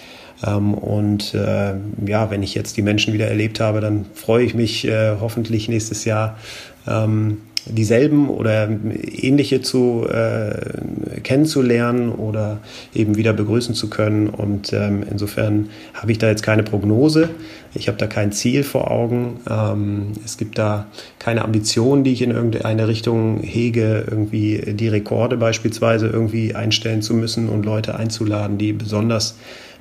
Ähm, 0.47 0.75
und 0.75 1.33
äh, 1.33 1.73
ja, 2.05 2.31
wenn 2.31 2.41
ich 2.41 2.55
jetzt 2.55 2.77
die 2.77 2.83
Menschen 2.83 3.13
wieder 3.13 3.27
erlebt 3.27 3.59
habe, 3.59 3.81
dann 3.81 4.05
freue 4.13 4.45
ich 4.45 4.53
mich 4.53 4.87
äh, 4.87 5.17
hoffentlich 5.19 5.67
nächstes 5.67 6.05
Jahr 6.05 6.37
ähm, 6.87 7.39
dieselben 7.65 8.29
oder 8.29 8.69
ähnliche 8.69 9.61
zu 9.61 10.07
äh, 10.07 11.21
kennenzulernen 11.21 12.11
oder 12.11 12.59
eben 12.93 13.17
wieder 13.17 13.33
begrüßen 13.33 13.75
zu 13.75 13.89
können. 13.89 14.29
Und 14.29 14.73
ähm, 14.73 15.03
insofern 15.09 15.69
habe 15.93 16.11
ich 16.11 16.17
da 16.17 16.27
jetzt 16.27 16.43
keine 16.43 16.63
Prognose. 16.63 17.29
Ich 17.73 17.87
habe 17.87 17.97
da 17.97 18.07
kein 18.07 18.31
Ziel 18.31 18.63
vor 18.63 18.91
Augen. 18.91 19.39
Ähm, 19.49 20.11
es 20.23 20.37
gibt 20.37 20.57
da 20.57 20.87
keine 21.19 21.43
Ambitionen, 21.43 22.03
die 22.03 22.13
ich 22.13 22.21
in 22.21 22.31
irgendeine 22.31 22.87
Richtung 22.87 23.41
hege, 23.41 24.05
irgendwie 24.09 24.73
die 24.73 24.87
Rekorde 24.87 25.37
beispielsweise 25.37 26.07
irgendwie 26.07 26.55
einstellen 26.55 27.01
zu 27.01 27.13
müssen 27.13 27.49
und 27.49 27.65
Leute 27.65 27.95
einzuladen, 27.95 28.57
die 28.57 28.73
besonders 28.73 29.35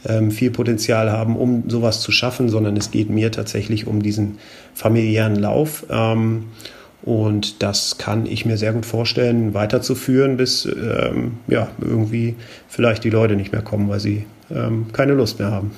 ähm, 0.07 0.31
viel 0.31 0.51
Potenzial 0.51 1.11
haben, 1.11 1.37
um 1.37 1.65
sowas 1.69 2.01
zu 2.01 2.13
schaffen, 2.13 2.49
sondern 2.49 2.77
es 2.77 2.91
geht 2.91 3.11
mir 3.11 3.31
tatsächlich 3.33 3.87
um 3.87 4.03
diesen 4.03 4.39
familiären 4.75 5.37
Lauf. 5.37 5.87
Ähm, 5.91 6.47
und 7.05 7.63
das 7.63 7.99
kann 7.99 8.25
ich 8.25 8.47
mir 8.47 8.57
sehr 8.57 8.73
gut 8.73 8.87
vorstellen, 8.87 9.53
weiterzuführen, 9.53 10.37
bis 10.39 10.65
ähm, 10.65 11.39
ja, 11.49 11.69
irgendwie 11.81 12.35
vielleicht 12.67 13.05
die 13.05 13.11
Leute 13.11 13.37
nicht 13.37 13.53
mehr 13.53 13.63
kommen, 13.63 13.89
weil 13.89 14.01
sie 14.01 14.25
ähm, 14.51 14.87
keine 14.93 15.13
Lust 15.13 15.39
mehr 15.39 15.51
haben. 15.51 15.73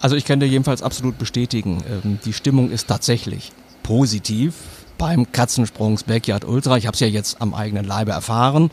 Also 0.00 0.16
ich 0.16 0.24
kann 0.24 0.40
dir 0.40 0.46
jedenfalls 0.46 0.82
absolut 0.82 1.18
bestätigen, 1.18 1.82
ähm, 1.90 2.18
die 2.24 2.32
Stimmung 2.32 2.70
ist 2.70 2.88
tatsächlich 2.88 3.52
positiv 3.82 4.54
beim 4.96 5.30
Katzensprungs 5.30 6.04
Backyard 6.04 6.44
Ultra. 6.46 6.76
Ich 6.76 6.86
habe 6.86 6.94
es 6.94 7.00
ja 7.00 7.06
jetzt 7.06 7.42
am 7.42 7.52
eigenen 7.52 7.84
Leibe 7.84 8.12
erfahren 8.12 8.70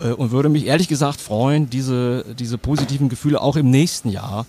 äh, 0.00 0.08
und 0.08 0.32
würde 0.32 0.48
mich 0.48 0.66
ehrlich 0.66 0.88
gesagt 0.88 1.20
freuen, 1.20 1.70
diese, 1.70 2.24
diese 2.38 2.58
positiven 2.58 3.08
Gefühle 3.08 3.40
auch 3.40 3.56
im 3.56 3.70
nächsten 3.70 4.10
Jahr 4.10 4.46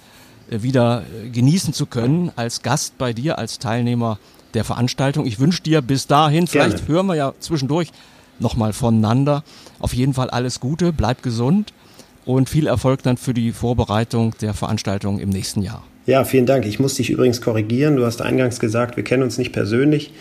äh, 0.49 0.61
wieder 0.63 1.03
äh, 1.03 1.29
genießen 1.29 1.73
zu 1.73 1.85
können 1.85 2.31
als 2.35 2.63
Gast 2.63 2.97
bei 2.97 3.13
dir, 3.13 3.37
als 3.37 3.59
Teilnehmer 3.59 4.17
der 4.55 4.63
Veranstaltung. 4.63 5.25
Ich 5.25 5.39
wünsche 5.39 5.61
dir 5.61 5.81
bis 5.81 6.07
dahin, 6.07 6.47
vielleicht 6.47 6.77
Gerne. 6.77 6.87
hören 6.87 7.05
wir 7.07 7.15
ja 7.15 7.33
zwischendurch 7.39 7.91
nochmal 8.39 8.73
voneinander. 8.73 9.43
Auf 9.79 9.93
jeden 9.93 10.13
Fall 10.13 10.29
alles 10.29 10.59
Gute, 10.59 10.91
bleib 10.91 11.21
gesund 11.21 11.73
und 12.25 12.49
viel 12.49 12.67
Erfolg 12.67 13.03
dann 13.03 13.17
für 13.17 13.33
die 13.33 13.51
Vorbereitung 13.51 14.33
der 14.41 14.53
Veranstaltung 14.53 15.19
im 15.19 15.29
nächsten 15.29 15.61
Jahr. 15.61 15.83
Ja, 16.07 16.23
vielen 16.23 16.45
Dank. 16.45 16.67
Ich 16.67 16.79
muss 16.79 16.93
dich 16.93 17.09
übrigens 17.09 17.41
korrigieren. 17.41 17.95
Du 17.95 18.05
hast 18.05 18.21
eingangs 18.21 18.59
gesagt, 18.59 18.95
wir 18.95 19.03
kennen 19.03 19.23
uns 19.23 19.39
nicht 19.39 19.51
persönlich. 19.53 20.13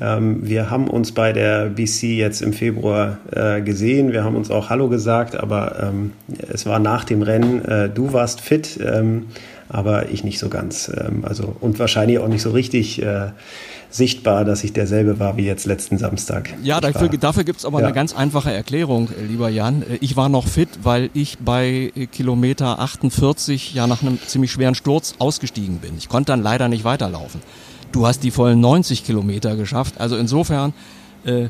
Ähm, 0.00 0.40
wir 0.48 0.68
haben 0.68 0.88
uns 0.88 1.12
bei 1.12 1.32
der 1.32 1.66
BC 1.66 2.16
jetzt 2.16 2.42
im 2.42 2.52
Februar 2.52 3.18
äh, 3.30 3.60
gesehen. 3.60 4.12
Wir 4.12 4.24
haben 4.24 4.34
uns 4.34 4.50
auch 4.50 4.68
Hallo 4.68 4.88
gesagt, 4.88 5.36
aber 5.36 5.80
ähm, 5.80 6.12
es 6.48 6.66
war 6.66 6.80
nach 6.80 7.04
dem 7.04 7.22
Rennen. 7.22 7.64
Äh, 7.64 7.88
du 7.88 8.12
warst 8.12 8.40
fit, 8.40 8.80
ähm, 8.84 9.26
aber 9.68 10.08
ich 10.08 10.24
nicht 10.24 10.40
so 10.40 10.48
ganz. 10.48 10.90
Also 11.22 11.54
und 11.60 11.78
wahrscheinlich 11.78 12.18
auch 12.18 12.28
nicht 12.28 12.42
so 12.42 12.50
richtig. 12.50 13.02
Sichtbar, 13.90 14.44
dass 14.44 14.64
ich 14.64 14.74
derselbe 14.74 15.18
war 15.18 15.38
wie 15.38 15.44
jetzt 15.44 15.64
letzten 15.64 15.96
Samstag. 15.96 16.50
Ja, 16.62 16.80
dafür, 16.80 17.08
dafür 17.08 17.44
gibt 17.44 17.60
es 17.60 17.64
aber 17.64 17.80
ja. 17.80 17.86
eine 17.86 17.94
ganz 17.94 18.14
einfache 18.14 18.52
Erklärung, 18.52 19.08
äh, 19.10 19.24
lieber 19.24 19.48
Jan. 19.48 19.82
Äh, 19.82 19.96
ich 20.00 20.14
war 20.16 20.28
noch 20.28 20.46
fit, 20.46 20.68
weil 20.82 21.08
ich 21.14 21.38
bei 21.38 21.90
äh, 21.94 22.06
Kilometer 22.06 22.80
48 22.80 23.72
ja 23.72 23.86
nach 23.86 24.02
einem 24.02 24.18
ziemlich 24.20 24.52
schweren 24.52 24.74
Sturz 24.74 25.14
ausgestiegen 25.18 25.78
bin. 25.78 25.96
Ich 25.96 26.10
konnte 26.10 26.32
dann 26.32 26.42
leider 26.42 26.68
nicht 26.68 26.84
weiterlaufen. 26.84 27.40
Du 27.90 28.06
hast 28.06 28.22
die 28.24 28.30
vollen 28.30 28.60
90 28.60 29.04
Kilometer 29.04 29.56
geschafft. 29.56 29.98
Also 29.98 30.18
insofern 30.18 30.74
äh, 31.24 31.48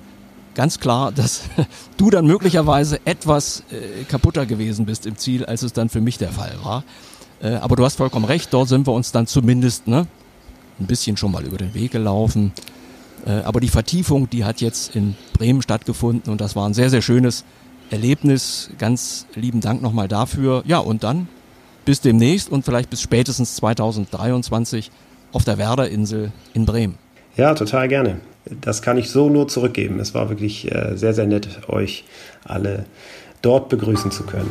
ganz 0.55 0.79
klar, 0.79 1.11
dass 1.15 1.43
du 1.97 2.11
dann 2.11 2.27
möglicherweise 2.27 3.01
etwas 3.05 3.65
äh, 3.71 4.05
kaputter 4.05 4.47
gewesen 4.47 4.87
bist 4.87 5.07
im 5.07 5.17
Ziel, 5.17 5.45
als 5.45 5.63
es 5.63 5.73
dann 5.73 5.89
für 5.89 6.01
mich 6.01 6.19
der 6.19 6.31
Fall 6.31 6.55
war. 6.63 6.85
Äh, 7.43 7.55
aber 7.55 7.77
du 7.77 7.85
hast 7.85 7.97
vollkommen 7.97 8.25
recht, 8.25 8.53
dort 8.53 8.69
sind 8.69 8.87
wir 8.87 8.93
uns 8.93 9.11
dann 9.13 9.27
zumindest 9.27 9.89
ne, 9.89 10.07
ein 10.81 10.87
bisschen 10.87 11.17
schon 11.17 11.33
mal 11.33 11.45
über 11.45 11.57
den 11.57 11.75
Weg 11.75 11.93
gelaufen. 11.93 12.53
Äh, 13.27 13.31
aber 13.43 13.61
die 13.61 13.69
Vertiefung, 13.69 14.31
die 14.31 14.45
hat 14.45 14.61
jetzt 14.61 14.95
in 14.95 15.17
Bremen 15.33 15.63
stattgefunden 15.63 16.31
und 16.31 16.41
das 16.41 16.57
war 16.57 16.69
ein 16.69 16.75
sehr, 16.75 16.91
sehr 16.91 17.03
schönes 17.03 17.45
Erlebnis. 17.91 18.71
Ganz 18.79 19.27
lieben 19.35 19.61
Dank 19.61 19.83
nochmal 19.83 20.09
dafür. 20.09 20.63
Ja, 20.67 20.79
und 20.79 21.05
dann 21.05 21.29
bis 21.85 22.01
demnächst 22.01 22.51
und 22.51 22.65
vielleicht 22.65 22.91
bis 22.91 23.01
spätestens 23.01 23.57
2023 23.57 24.91
auf 25.33 25.45
der 25.45 25.59
Werderinsel 25.59 26.33
in 26.55 26.67
Bremen. 26.67 26.97
Ja, 27.37 27.55
total 27.55 27.89
gerne. 27.89 28.21
Das 28.61 28.83
kann 28.83 28.97
ich 28.99 29.11
so 29.11 29.29
nur 29.29 29.49
zurückgeben. 29.49 30.01
Es 30.01 30.15
war 30.15 30.29
wirklich 30.29 30.71
äh, 30.71 30.97
sehr, 30.97 31.15
sehr 31.15 31.27
nett, 31.27 31.69
euch 31.69 32.05
alle 32.45 32.87
dort 33.43 33.69
begrüßen 33.69 34.11
zu 34.11 34.25
können. 34.25 34.51